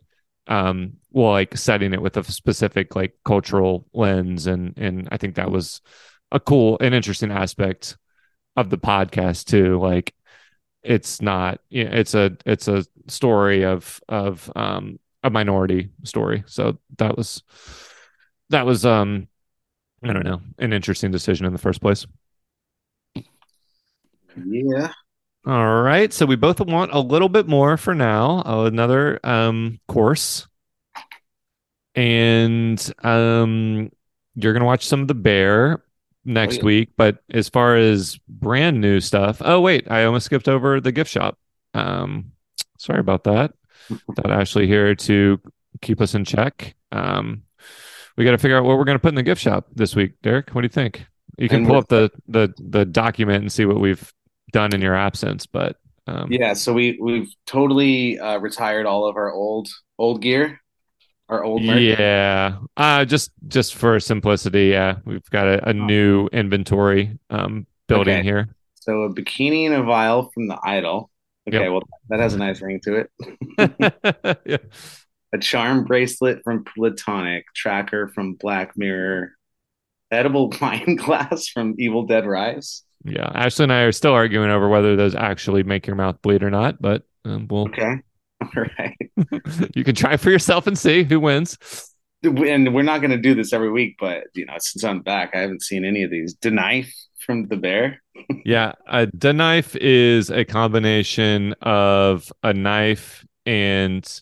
um 0.47 0.93
well 1.11 1.31
like 1.31 1.55
setting 1.55 1.93
it 1.93 2.01
with 2.01 2.17
a 2.17 2.23
specific 2.23 2.95
like 2.95 3.13
cultural 3.23 3.85
lens 3.93 4.47
and 4.47 4.73
and 4.75 5.07
I 5.11 5.17
think 5.17 5.35
that 5.35 5.51
was 5.51 5.81
a 6.31 6.39
cool 6.39 6.77
and 6.79 6.93
interesting 6.93 7.31
aspect 7.31 7.97
of 8.55 8.69
the 8.69 8.77
podcast 8.77 9.45
too 9.45 9.79
like 9.79 10.13
it's 10.83 11.21
not 11.21 11.59
you 11.69 11.83
know, 11.85 11.91
it's 11.93 12.13
a 12.13 12.35
it's 12.45 12.67
a 12.67 12.85
story 13.07 13.63
of 13.63 14.01
of 14.09 14.51
um 14.55 14.99
a 15.23 15.29
minority 15.29 15.89
story 16.03 16.43
so 16.47 16.77
that 16.97 17.15
was 17.15 17.43
that 18.49 18.65
was 18.65 18.85
um 18.85 19.27
I 20.03 20.13
don't 20.13 20.25
know 20.25 20.41
an 20.57 20.73
interesting 20.73 21.11
decision 21.11 21.45
in 21.45 21.53
the 21.53 21.59
first 21.59 21.81
place 21.81 22.05
Yeah. 24.45 24.91
All 25.45 25.81
right. 25.81 26.13
So 26.13 26.25
we 26.25 26.35
both 26.35 26.59
want 26.59 26.93
a 26.93 26.99
little 26.99 27.29
bit 27.29 27.47
more 27.47 27.75
for 27.77 27.95
now. 27.95 28.43
Uh, 28.45 28.65
another 28.65 29.19
um 29.23 29.79
course. 29.87 30.47
And 31.95 32.93
um 33.03 33.91
you're 34.35 34.53
gonna 34.53 34.65
watch 34.65 34.85
some 34.87 35.01
of 35.01 35.07
the 35.07 35.13
bear 35.13 35.83
next 36.25 36.57
yeah. 36.57 36.63
week. 36.63 36.89
But 36.97 37.19
as 37.31 37.49
far 37.49 37.75
as 37.75 38.19
brand 38.27 38.81
new 38.81 38.99
stuff, 38.99 39.41
oh 39.43 39.61
wait, 39.61 39.89
I 39.89 40.03
almost 40.05 40.25
skipped 40.25 40.47
over 40.47 40.79
the 40.81 40.91
gift 40.91 41.11
shop. 41.11 41.37
Um 41.73 42.31
sorry 42.77 42.99
about 42.99 43.23
that. 43.25 43.53
Without 44.07 44.31
Ashley 44.31 44.67
here 44.67 44.95
to 44.95 45.39
keep 45.81 46.01
us 46.01 46.15
in 46.15 46.25
check. 46.25 46.75
Um 46.91 47.43
we 48.17 48.25
got 48.25 48.31
to 48.31 48.37
figure 48.37 48.57
out 48.57 48.65
what 48.65 48.77
we're 48.77 48.83
going 48.83 48.97
to 48.97 49.01
put 49.01 49.09
in 49.09 49.15
the 49.15 49.23
gift 49.23 49.41
shop 49.41 49.67
this 49.73 49.95
week, 49.95 50.13
Derrick. 50.21 50.49
What 50.49 50.61
do 50.61 50.65
you 50.65 50.69
think? 50.69 51.05
You 51.37 51.47
can 51.47 51.59
And 51.59 51.67
pull 51.67 51.77
up 51.77 51.87
the 51.87 52.11
the 52.27 52.53
the 52.57 52.85
document 52.85 53.41
and 53.41 53.51
see 53.51 53.65
what 53.65 53.79
we've 53.79 54.13
done 54.51 54.75
in 54.75 54.81
your 54.81 54.95
absence, 54.95 55.45
but 55.45 55.77
um, 56.07 56.31
Yeah, 56.31 56.53
so 56.53 56.73
we 56.73 56.99
we've 57.01 57.33
totally 57.45 58.19
uh, 58.19 58.37
retired 58.37 58.85
all 58.85 59.07
of 59.07 59.15
our 59.15 59.31
old 59.31 59.69
old 59.97 60.21
gear, 60.21 60.59
our 61.31 61.43
old 61.43 61.65
merch. 61.65 61.97
yeah, 61.99 62.57
uh, 62.77 63.05
just 63.05 63.31
just 63.47 63.75
for 63.75 63.99
simplicity, 63.99 64.67
yeah, 64.67 64.97
we've 65.05 65.29
got 65.29 65.47
a, 65.47 65.69
a 65.69 65.73
new 65.73 66.27
inventory 66.31 67.17
um, 67.29 67.65
building 67.87 68.19
Okay. 68.19 68.23
here. 68.23 68.55
So 68.75 69.03
a 69.03 69.13
bikini 69.13 69.65
and 69.65 69.75
a 69.75 69.83
vial 69.83 70.31
from 70.33 70.47
the 70.47 70.59
Idol. 70.63 71.09
Okay, 71.47 71.57
Yep. 71.63 71.71
well 71.71 71.81
that 72.09 72.19
has 72.19 72.33
a 72.35 72.37
nice 72.37 72.61
ring 72.61 72.79
to 72.83 72.95
it. 72.95 73.11
yeah. 74.45 74.57
A 75.33 75.37
charm 75.39 75.85
bracelet 75.85 76.41
from 76.43 76.65
Platonic, 76.65 77.45
tracker 77.55 78.09
from 78.09 78.33
Black 78.35 78.77
Mirror, 78.77 79.31
edible 80.11 80.51
wine 80.61 80.95
glass 80.97 81.47
from 81.49 81.75
Evil 81.79 82.05
Dead 82.05 82.25
Rise. 82.25 82.83
yeah, 83.05 83.31
Ashley 83.33 83.63
and 83.63 83.73
I 83.73 83.81
are 83.83 83.91
still 83.91 84.13
arguing 84.13 84.51
over 84.51 84.67
whether 84.69 84.95
those 84.95 85.15
actually 85.15 85.63
make 85.63 85.87
your 85.87 85.95
mouth 85.95 86.21
bleed 86.21 86.43
or 86.43 86.49
not, 86.51 86.81
but 86.81 87.03
um, 87.25 87.47
we'll 87.49 87.67
Okay, 87.67 88.01
all 88.41 88.49
right. 88.79 89.11
you 89.75 89.83
can 89.83 89.95
try 89.95 90.17
for 90.17 90.29
yourself 90.29 90.67
and 90.67 90.77
see 90.77 91.03
who 91.03 91.19
wins. 91.19 91.57
And 92.23 92.73
we're 92.73 92.83
not 92.83 93.01
going 93.01 93.11
to 93.11 93.17
do 93.17 93.33
this 93.33 93.51
every 93.51 93.71
week, 93.71 93.95
but 93.99 94.25
you 94.35 94.45
know, 94.45 94.53
since 94.59 94.83
I'm 94.83 95.01
back, 95.01 95.31
I 95.33 95.39
haven't 95.39 95.63
seen 95.63 95.85
any 95.85 96.03
of 96.03 96.11
these. 96.11 96.35
The 96.41 96.51
knife 96.51 96.93
from 97.25 97.47
the 97.47 97.57
bear. 97.57 98.01
Yeah, 98.45 98.73
a 98.87 99.07
the 99.13 99.33
knife 99.33 99.75
is 99.75 100.29
a 100.29 100.45
combination 100.45 101.53
of 101.61 102.31
a 102.43 102.53
knife 102.53 103.25
and 103.45 104.21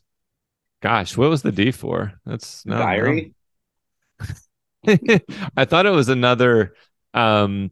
gosh, 0.81 1.17
what 1.17 1.29
was 1.29 1.41
the 1.41 1.51
D 1.51 1.71
for? 1.71 2.13
That's 2.25 2.65
no, 2.65 2.77
diary. 2.77 3.33
I 4.87 5.65
thought 5.65 5.85
it 5.85 5.91
was 5.91 6.09
another 6.09 6.73
um 7.13 7.71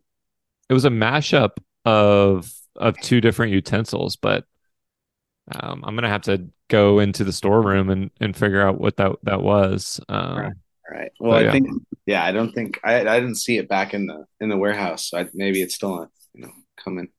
it 0.70 0.74
was 0.74 0.86
a 0.86 0.90
mashup 0.90 1.52
of 1.86 2.52
of 2.76 2.98
two 3.00 3.22
different 3.22 3.54
utensils, 3.54 4.16
but 4.16 4.46
um 5.56 5.84
I'm 5.86 5.96
gonna 5.96 6.10
have 6.10 6.24
to 6.24 6.48
go 6.70 7.00
into 7.00 7.24
the 7.24 7.34
storeroom 7.34 7.90
and 7.90 8.12
and 8.20 8.36
figure 8.36 8.62
out 8.62 8.80
what 8.80 8.98
that 8.98 9.14
that 9.24 9.42
was. 9.42 10.00
Um 10.10 10.38
Right. 10.38 10.54
Right. 10.90 11.12
Well, 11.20 11.42
yeah. 11.42 11.50
I 11.50 11.52
think 11.52 11.68
yeah, 12.06 12.24
I 12.24 12.32
don't 12.32 12.54
think 12.54 12.80
I 12.84 13.02
I 13.02 13.20
didn't 13.20 13.36
see 13.36 13.58
it 13.58 13.68
back 13.68 13.94
in 13.94 14.08
the 14.08 14.26
in 14.40 14.50
the 14.50 14.58
warehouse. 14.58 15.10
So 15.10 15.20
I, 15.20 15.28
maybe 15.34 15.62
it's 15.62 15.76
still 15.76 15.98
not, 15.98 16.10
you 16.34 16.44
know 16.44 16.52
coming. 16.78 17.10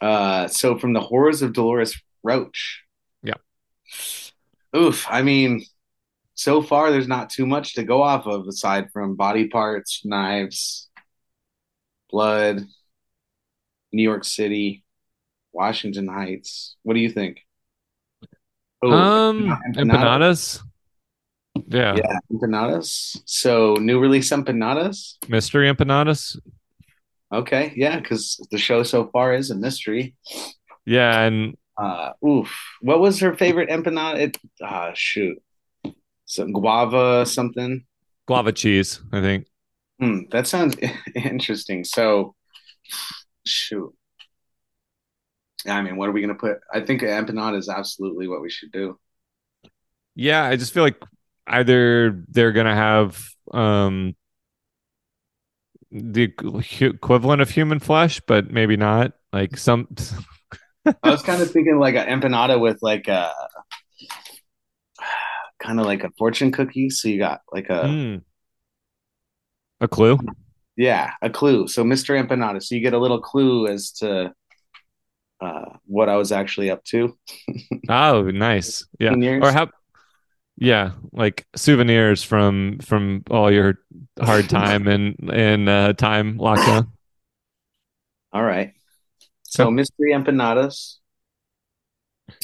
Uh, 0.00 0.48
so 0.48 0.78
from 0.78 0.92
the 0.92 1.00
horrors 1.00 1.40
of 1.40 1.54
Dolores 1.54 1.98
Roach. 2.22 2.82
Yeah. 3.22 3.34
Oof. 4.76 5.06
I 5.08 5.22
mean, 5.22 5.64
so 6.34 6.60
far 6.60 6.90
there's 6.90 7.08
not 7.08 7.30
too 7.30 7.46
much 7.46 7.74
to 7.74 7.84
go 7.84 8.02
off 8.02 8.26
of 8.26 8.46
aside 8.46 8.88
from 8.92 9.16
body 9.16 9.48
parts, 9.48 10.02
knives, 10.04 10.90
blood, 12.10 12.66
New 13.92 14.02
York 14.02 14.24
City, 14.24 14.83
Washington 15.54 16.08
Heights. 16.08 16.76
What 16.82 16.94
do 16.94 17.00
you 17.00 17.10
think? 17.10 17.38
Oh, 18.82 18.90
um 18.92 19.48
empanada- 19.48 19.78
empanadas. 19.80 20.60
Yeah. 21.68 21.94
Yeah, 21.96 22.18
empanadas. 22.32 23.16
So 23.24 23.74
new 23.76 23.98
release 24.00 24.30
empanadas. 24.30 25.16
Mystery 25.28 25.70
empanadas. 25.72 26.36
Okay, 27.32 27.72
yeah, 27.76 27.98
because 27.98 28.44
the 28.50 28.58
show 28.58 28.82
so 28.82 29.08
far 29.12 29.34
is 29.34 29.50
a 29.50 29.54
mystery. 29.56 30.14
Yeah, 30.84 31.20
and 31.26 31.56
Uh, 31.76 32.12
oof. 32.24 32.54
What 32.82 33.00
was 33.00 33.18
her 33.20 33.34
favorite 33.34 33.68
empanada? 33.70 34.18
It, 34.20 34.38
ah, 34.62 34.92
shoot. 34.94 35.38
Some 36.26 36.52
guava 36.52 37.26
something. 37.26 37.84
guava 38.26 38.52
cheese, 38.52 39.00
I 39.12 39.20
think. 39.20 39.46
Hmm, 39.98 40.26
that 40.30 40.46
sounds 40.46 40.76
interesting. 41.14 41.82
So, 41.84 42.34
shoot. 43.46 43.90
I 45.66 45.82
mean, 45.82 45.96
what 45.96 46.08
are 46.08 46.12
we 46.12 46.20
gonna 46.20 46.34
put? 46.34 46.58
I 46.72 46.80
think 46.80 47.02
empanada 47.02 47.58
is 47.58 47.68
absolutely 47.68 48.28
what 48.28 48.42
we 48.42 48.50
should 48.50 48.72
do. 48.72 48.98
Yeah, 50.14 50.44
I 50.44 50.56
just 50.56 50.72
feel 50.72 50.82
like 50.82 51.00
either 51.46 52.24
they're 52.28 52.52
gonna 52.52 52.74
have 52.74 53.28
um 53.52 54.14
the 55.90 56.32
equivalent 56.80 57.40
of 57.40 57.50
human 57.50 57.78
flesh, 57.78 58.20
but 58.26 58.50
maybe 58.50 58.76
not. 58.76 59.12
Like 59.32 59.56
some 59.56 59.88
I 61.02 61.10
was 61.10 61.22
kind 61.22 61.42
of 61.42 61.50
thinking 61.50 61.78
like 61.78 61.94
an 61.94 62.06
empanada 62.08 62.60
with 62.60 62.78
like 62.82 63.08
a 63.08 63.32
kind 65.58 65.80
of 65.80 65.86
like 65.86 66.04
a 66.04 66.10
fortune 66.18 66.52
cookie. 66.52 66.90
So 66.90 67.08
you 67.08 67.18
got 67.18 67.40
like 67.52 67.68
a 67.70 67.96
Hmm. 67.96 68.24
a 69.80 69.88
clue. 69.88 70.18
Yeah, 70.76 71.12
a 71.22 71.30
clue. 71.30 71.68
So 71.68 71.84
Mr. 71.84 72.14
Empanada. 72.14 72.62
So 72.62 72.74
you 72.74 72.80
get 72.80 72.94
a 72.94 72.98
little 72.98 73.20
clue 73.20 73.68
as 73.68 73.92
to 73.92 74.32
uh, 75.44 75.76
what 75.86 76.08
I 76.08 76.16
was 76.16 76.32
actually 76.32 76.70
up 76.70 76.84
to. 76.84 77.16
Oh, 77.88 78.22
nice. 78.22 78.86
Yeah. 78.98 79.10
Souvenirs? 79.10 79.44
Or 79.44 79.52
how 79.52 79.68
yeah, 80.56 80.92
like 81.12 81.46
souvenirs 81.54 82.22
from 82.22 82.78
from 82.78 83.24
all 83.30 83.52
your 83.52 83.80
hard 84.18 84.48
time 84.48 84.86
and 84.88 85.16
and 85.32 85.68
uh 85.68 85.92
time 85.92 86.38
lockdown. 86.38 86.88
All 88.32 88.42
right. 88.42 88.72
So 89.42 89.70
mystery 89.70 90.12
empanadas. 90.12 90.96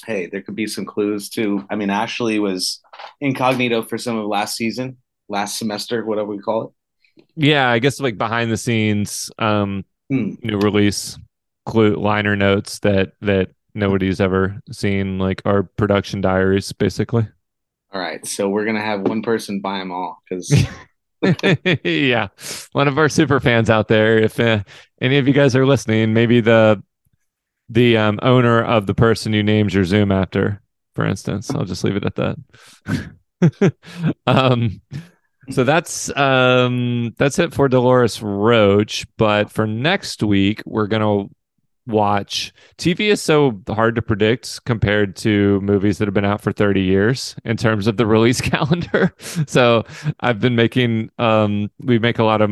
Hey, 0.04 0.26
there 0.26 0.42
could 0.42 0.56
be 0.56 0.66
some 0.66 0.84
clues 0.84 1.30
too. 1.30 1.64
I 1.70 1.76
mean, 1.76 1.88
Ashley 1.90 2.38
was 2.38 2.80
incognito 3.20 3.82
for 3.82 3.96
some 3.96 4.18
of 4.18 4.26
last 4.26 4.56
season, 4.56 4.98
last 5.28 5.58
semester, 5.58 6.04
whatever 6.04 6.28
we 6.28 6.38
call 6.38 6.74
it. 7.16 7.24
Yeah, 7.34 7.68
I 7.68 7.78
guess 7.78 7.98
like 8.00 8.18
behind 8.18 8.50
the 8.50 8.56
scenes 8.56 9.30
um 9.38 9.84
Hmm. 10.10 10.34
new 10.42 10.58
release 10.58 11.16
clue 11.66 11.94
liner 11.94 12.36
notes 12.36 12.78
that 12.80 13.12
that 13.20 13.50
nobody's 13.74 14.20
ever 14.20 14.60
seen 14.72 15.18
like 15.18 15.42
our 15.44 15.62
production 15.62 16.20
diaries 16.20 16.72
basically 16.72 17.26
All 17.92 18.00
right. 18.00 18.24
So 18.26 18.48
we're 18.48 18.64
gonna 18.64 18.80
have 18.80 19.02
one 19.02 19.22
person 19.22 19.60
buy 19.60 19.78
them 19.78 19.92
all 19.92 20.22
because 20.28 20.52
yeah 21.84 22.28
one 22.72 22.88
of 22.88 22.98
our 22.98 23.08
super 23.08 23.40
fans 23.40 23.68
out 23.68 23.88
there 23.88 24.18
if 24.18 24.40
uh, 24.40 24.62
any 25.00 25.18
of 25.18 25.28
you 25.28 25.34
guys 25.34 25.54
are 25.54 25.66
listening 25.66 26.14
maybe 26.14 26.40
the 26.40 26.82
the 27.68 27.96
um, 27.96 28.18
owner 28.22 28.62
of 28.62 28.86
the 28.86 28.94
person 28.94 29.32
you 29.32 29.42
named 29.42 29.72
your 29.72 29.84
zoom 29.84 30.10
after 30.10 30.62
for 30.94 31.04
instance 31.04 31.50
i'll 31.50 31.64
just 31.64 31.84
leave 31.84 31.96
it 31.96 32.06
at 32.06 32.14
that 32.16 33.74
um 34.26 34.80
so 35.50 35.62
that's 35.62 36.14
um 36.16 37.14
that's 37.18 37.38
it 37.38 37.52
for 37.52 37.68
dolores 37.68 38.22
roach 38.22 39.06
but 39.18 39.50
for 39.50 39.66
next 39.66 40.22
week 40.22 40.62
we're 40.64 40.86
gonna 40.86 41.26
watch. 41.86 42.52
Tv 42.78 43.10
is 43.10 43.22
so 43.22 43.60
hard 43.68 43.94
to 43.96 44.02
predict 44.02 44.64
compared 44.64 45.16
to 45.16 45.60
movies 45.60 45.98
that 45.98 46.06
have 46.06 46.14
been 46.14 46.24
out 46.24 46.40
for 46.40 46.52
30 46.52 46.82
years 46.82 47.34
in 47.44 47.56
terms 47.56 47.86
of 47.86 47.96
the 47.96 48.06
release 48.16 48.40
calendar. 48.40 49.14
So 49.46 49.84
i've 50.20 50.40
been 50.40 50.54
making 50.56 51.10
um 51.18 51.70
we 51.78 51.98
make 51.98 52.18
a 52.18 52.24
lot 52.24 52.40
of 52.40 52.50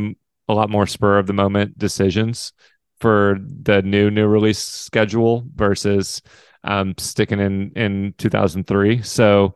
a 0.48 0.54
lot 0.54 0.70
more 0.70 0.86
spur 0.86 1.18
of 1.18 1.26
the 1.26 1.32
moment 1.32 1.78
decisions 1.78 2.52
for 3.00 3.38
the 3.40 3.82
new 3.82 4.10
new 4.10 4.26
release 4.26 4.58
schedule 4.58 5.44
versus 5.54 6.22
um 6.64 6.94
sticking 6.98 7.40
in 7.40 7.72
in 7.76 8.14
2003 8.18 9.02
so 9.02 9.54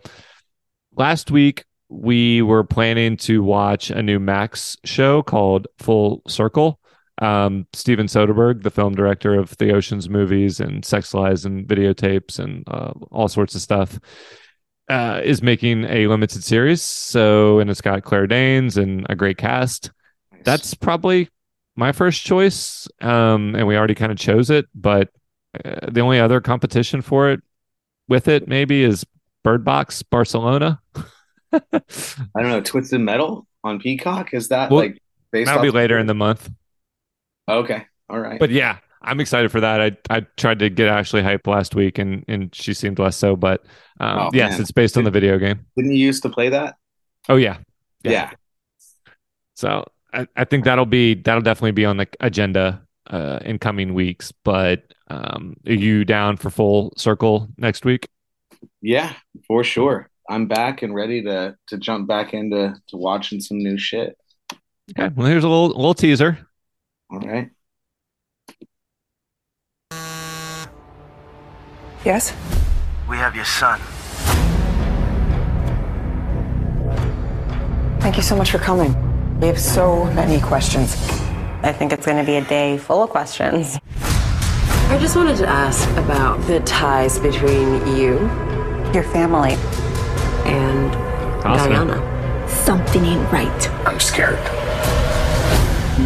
last 0.97 1.31
week 1.31 1.65
we 1.89 2.43
were 2.43 2.65
planning 2.65 3.17
to 3.17 3.43
watch 3.43 3.91
a 3.91 4.03
new 4.03 4.19
max 4.19 4.77
show 4.85 5.23
called 5.23 5.67
full 5.79 6.23
circle 6.29 6.81
um, 7.21 7.67
Steven 7.73 8.07
Soderbergh, 8.07 8.63
the 8.63 8.71
film 8.71 8.95
director 8.95 9.35
of 9.35 9.57
the 9.59 9.73
Ocean's 9.73 10.09
movies 10.09 10.61
and 10.61 10.85
Sex 10.85 11.15
Lies 11.15 11.45
and 11.45 11.67
videotapes 11.67 12.39
and 12.39 12.65
uh, 12.67 12.93
all 13.11 13.29
sorts 13.29 13.55
of 13.55 13.61
stuff, 13.61 13.99
uh, 14.89 15.21
is 15.23 15.43
making 15.43 15.85
a 15.85 16.07
limited 16.07 16.43
series. 16.43 16.83
So, 16.83 17.59
and 17.59 17.71
it's 17.71 17.81
got 17.81 18.05
Claire 18.05 18.27
Danes 18.27 18.77
and 18.77 19.07
a 19.09 19.15
great 19.15 19.37
cast. 19.37 19.91
That's 20.45 20.75
probably 20.75 21.29
my 21.77 21.93
first 21.93 22.25
choice. 22.25 22.89
Um, 23.01 23.55
and 23.55 23.67
we 23.67 23.77
already 23.77 23.95
kind 23.95 24.13
of 24.13 24.19
chose 24.19 24.51
it, 24.51 24.67
but 24.75 25.11
uh, 25.65 25.91
the 25.91 26.01
only 26.01 26.19
other 26.19 26.41
competition 26.41 27.03
for 27.03 27.31
it 27.31 27.41
with 28.09 28.29
it 28.29 28.49
maybe 28.49 28.83
is 28.83 29.05
Bird 29.45 29.65
Box 29.65 30.03
Barcelona. 30.03 30.81
I 31.53 31.61
don't 32.35 32.49
know. 32.49 32.61
Twisted 32.61 33.01
Metal 33.01 33.47
on 33.63 33.79
Peacock 33.79 34.33
is 34.33 34.49
that 34.49 34.71
Well, 34.71 34.81
like 34.81 35.03
based 35.31 35.47
That'll 35.47 35.63
be 35.63 35.71
later 35.71 35.99
in 35.99 36.07
the 36.07 36.15
month. 36.15 36.51
Okay. 37.49 37.85
All 38.09 38.19
right. 38.21 38.39
But 38.39 38.51
yeah, 38.51 38.79
I'm 39.03 39.21
excited 39.21 39.51
for 39.51 39.61
that. 39.61 39.81
I 39.81 39.97
I 40.11 40.21
tried 40.37 40.59
to 40.61 40.71
get 40.71 40.89
Ashley 40.89 41.23
hype 41.23 41.47
last 41.47 41.75
week, 41.75 41.99
and 41.99 42.25
and 42.29 42.55
she 42.55 42.75
seemed 42.75 42.99
less 42.99 43.17
so. 43.17 43.37
But 43.37 43.65
um, 44.01 44.19
Oh, 44.19 44.31
yes, 44.33 44.53
man. 44.53 44.61
it's 44.61 44.71
based 44.73 44.97
on 44.97 45.05
the 45.05 45.11
video 45.11 45.39
game. 45.39 45.67
Didn't 45.77 45.93
you 45.93 46.07
used 46.07 46.23
to 46.23 46.29
play 46.29 46.49
that? 46.51 46.77
Oh 47.29 47.37
yeah, 47.37 47.59
Yeah. 48.05 48.11
Yeah. 48.13 48.31
So 49.55 49.85
I, 50.13 50.27
I 50.37 50.45
think 50.45 50.65
that'll 50.65 50.87
be 50.87 51.15
that'll 51.15 51.43
definitely 51.43 51.73
be 51.73 51.85
on 51.85 51.97
the 51.97 52.09
agenda 52.21 52.83
uh, 53.09 53.39
in 53.45 53.59
coming 53.59 53.95
weeks. 53.95 54.33
But 54.45 54.93
um, 55.09 55.57
are 55.67 55.73
you 55.73 56.05
down 56.05 56.37
for 56.37 56.51
full 56.51 56.93
circle 56.97 57.49
next 57.59 57.85
week? 57.85 58.09
Yeah, 58.81 59.13
for 59.47 59.65
sure. 59.65 60.09
I'm 60.29 60.47
back 60.47 60.83
and 60.83 60.95
ready 60.95 61.23
to 61.25 61.57
to 61.69 61.79
jump 61.79 62.09
back 62.09 62.35
into 62.35 62.75
to 62.89 62.97
watching 62.97 63.41
some 63.41 63.59
new 63.59 63.77
shit. 63.79 64.17
Okay. 64.99 65.13
Well, 65.15 65.27
here's 65.27 65.45
a 65.45 65.49
little 65.49 65.69
little 65.69 65.95
teaser. 65.95 66.39
All 67.13 67.19
right. 67.21 67.51
Yes? 72.05 72.35
We 73.09 73.17
have 73.19 73.37
your 73.37 73.45
son. 73.45 73.79
Thank 78.01 78.17
you 78.17 78.23
so 78.23 78.35
much 78.35 78.51
for 78.51 78.59
coming. 78.59 78.95
We 79.41 79.47
have 79.47 79.61
so 79.61 80.05
many 80.15 80.41
questions. 80.41 80.95
I 81.63 81.73
think 81.73 81.93
it's 81.93 82.07
going 82.07 82.19
to 82.19 82.25
be 82.25 82.37
a 82.37 82.45
day 82.45 82.79
full 82.79 83.03
of 83.03 83.11
questions. 83.11 83.79
I 83.97 84.99
just 84.99 85.15
wanted 85.15 85.37
to 85.37 85.47
ask 85.47 85.89
about 85.99 86.39
the 86.47 86.61
ties 86.61 87.19
between 87.19 87.87
you 87.95 88.19
Your 88.95 89.05
family. 89.05 89.53
and 90.45 90.95
Awesome. 91.45 91.73
Diana. 91.73 92.49
Something 92.49 93.05
ain't 93.05 93.33
right. 93.33 93.71
I'm 93.87 94.01
scared. 94.01 94.39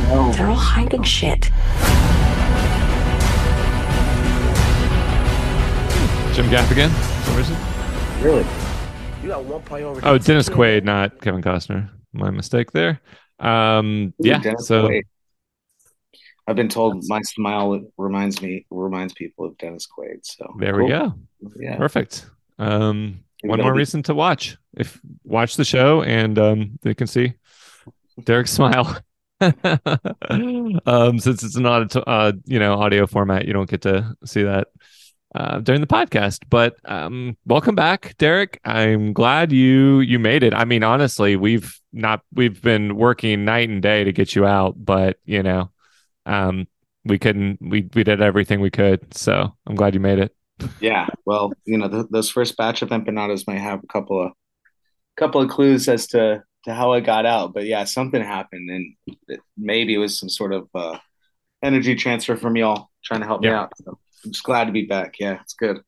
They're 0.07 0.47
all 0.47 0.55
hiding 0.55 1.03
shit. 1.03 1.51
Jim 6.33 6.47
Gaffigan. 6.47 6.91
for 6.91 7.25
some 7.25 7.37
reason. 7.37 7.57
Really? 8.23 8.47
You 9.23 9.29
got 9.29 9.45
one 9.45 9.63
priority. 9.63 10.07
Oh, 10.07 10.17
Dennis 10.17 10.49
Quaid, 10.49 10.85
not 10.85 11.21
Kevin 11.21 11.43
Costner. 11.43 11.91
My 12.13 12.31
mistake 12.31 12.71
there. 12.71 13.01
Um, 13.41 14.15
yeah. 14.21 14.39
Dennis 14.39 14.69
so 14.69 14.89
Quaid. 14.89 15.03
I've 16.47 16.55
been 16.55 16.69
told 16.69 17.03
my 17.09 17.21
smile 17.23 17.81
reminds 17.99 18.41
me 18.41 18.65
reminds 18.71 19.13
people 19.15 19.45
of 19.47 19.59
Dennis 19.59 19.89
Quaid. 19.89 20.21
So 20.23 20.55
there 20.61 20.77
we 20.81 20.89
go. 20.89 21.15
Yeah. 21.59 21.77
Perfect. 21.79 22.27
Um, 22.61 23.25
one 23.43 23.61
more 23.61 23.73
be- 23.73 23.79
reason 23.79 24.05
to 24.05 24.15
watch. 24.15 24.57
If 24.77 25.01
watch 25.25 25.57
the 25.57 25.65
show 25.65 26.03
and 26.03 26.39
um, 26.39 26.79
they 26.83 26.95
can 26.95 27.09
see 27.09 27.35
Derrick 28.23 28.47
smile. 28.59 28.97
um, 30.87 31.19
since 31.19 31.43
it's 31.43 31.57
an 31.57 31.67
audio, 31.67 32.03
uh, 32.03 32.33
you 32.47 32.59
know, 32.59 32.75
audio 32.75 33.07
format, 33.07 33.47
you 33.47 33.53
don't 33.53 33.69
get 33.69 33.83
to 33.83 34.17
see 34.25 34.43
that 34.43 34.69
uh, 35.35 35.61
during 35.61 35.83
the 35.83 35.87
podcast. 35.87 36.45
But 36.49 36.77
um, 36.87 37.37
welcome 37.45 37.75
back, 37.75 38.17
Derrick. 38.17 38.61
I'm 38.65 39.13
glad 39.13 39.53
you 39.53 40.01
you 40.01 40.19
made 40.19 40.43
it. 40.43 40.55
I 40.55 40.65
mean, 40.65 40.83
honestly, 40.83 41.37
we've 41.37 41.79
not 41.93 42.23
we've 42.33 42.61
been 42.63 42.97
working 42.97 43.45
night 43.45 43.69
and 43.69 43.83
day 43.83 44.05
to 44.05 44.13
get 44.13 44.35
you 44.35 44.47
out, 44.47 44.75
but 44.83 45.19
you 45.27 45.43
know, 45.43 45.71
um, 46.25 46.67
we 47.05 47.19
couldn't. 47.19 47.59
We 47.61 47.89
we 47.95 48.05
did 48.05 48.23
everything 48.23 48.61
we 48.61 48.71
could. 48.71 49.15
So 49.15 49.55
I'm 49.67 49.75
glad 49.75 49.93
you 49.93 50.01
made 50.01 50.19
it. 50.19 50.35
Yeah. 50.81 51.07
Well, 51.27 51.53
you 51.67 51.77
know, 51.77 51.89
th 51.89 52.07
those 52.11 52.31
first 52.31 52.57
batch 52.57 52.81
of 52.81 52.89
empanadas 52.89 53.47
might 53.47 53.61
have 53.61 53.85
a 53.85 53.87
couple 53.87 54.25
of 54.25 54.33
couple 55.17 55.43
of 55.43 55.51
clues 55.51 55.89
as 55.89 56.07
to 56.09 56.43
to 56.67 56.75
how 56.75 56.93
I 56.93 57.01
got 57.01 57.27
out, 57.27 57.55
but 57.55 57.65
yeah, 57.65 57.85
something 57.85 58.21
happened, 58.21 58.69
and 58.71 59.17
it, 59.29 59.41
maybe 59.57 59.95
it 59.95 59.99
was 59.99 60.19
some 60.19 60.29
sort 60.29 60.53
of 60.53 60.69
uh, 60.75 60.99
energy 61.63 61.95
transfer 61.95 62.37
from 62.37 62.57
y'all 62.57 62.91
trying 63.05 63.21
to 63.21 63.27
help 63.27 63.41
me 63.41 63.49
out. 63.49 63.73
So 63.83 63.99
I'm 64.25 64.33
just 64.33 64.45
glad 64.45 64.65
to 64.65 64.73
be 64.73 64.85
back. 64.85 65.15
Yeah, 65.19 65.39
it's 65.41 65.55
good. 65.55 65.79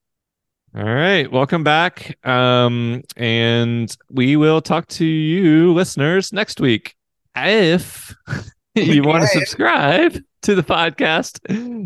All 0.76 0.84
right, 0.84 1.30
welcome 1.30 1.64
back. 1.64 2.16
Um, 2.26 3.02
and 3.16 3.94
we 4.10 4.36
will 4.36 4.60
talk 4.60 4.86
to 4.88 5.04
you 5.04 5.74
listeners 5.74 6.32
next 6.32 6.60
week. 6.60 6.94
If 7.34 8.14
you 8.74 9.02
want 9.02 9.22
to 9.22 9.28
subscribe 9.28 10.16
to 10.42 10.54
the 10.54 10.62
podcast, 10.62 11.40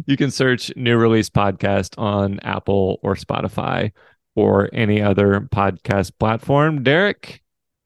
you 0.06 0.16
can 0.16 0.30
search 0.30 0.70
New 0.76 0.96
Release 0.98 1.30
Podcast 1.30 1.98
on 1.98 2.40
Apple 2.40 3.00
or 3.02 3.14
Spotify 3.14 3.92
or 4.34 4.68
any 4.72 5.00
other 5.00 5.48
podcast 5.52 6.12
platform. 6.18 6.82
Derrick, 6.82 7.41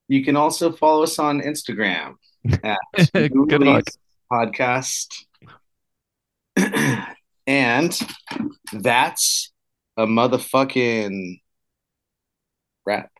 You 0.09 0.25
can 0.25 0.37
also 0.37 0.73
follow 0.73 1.03
us 1.03 1.19
on 1.19 1.40
Instagram 1.40 2.14
at 2.62 2.79
Good 3.12 3.62
luck. 3.62 3.85
Podcast. 4.33 5.25
and 7.47 7.99
that's 8.73 9.53
a 9.97 10.07
motherfucking 10.07 11.40
rat. 12.85 13.11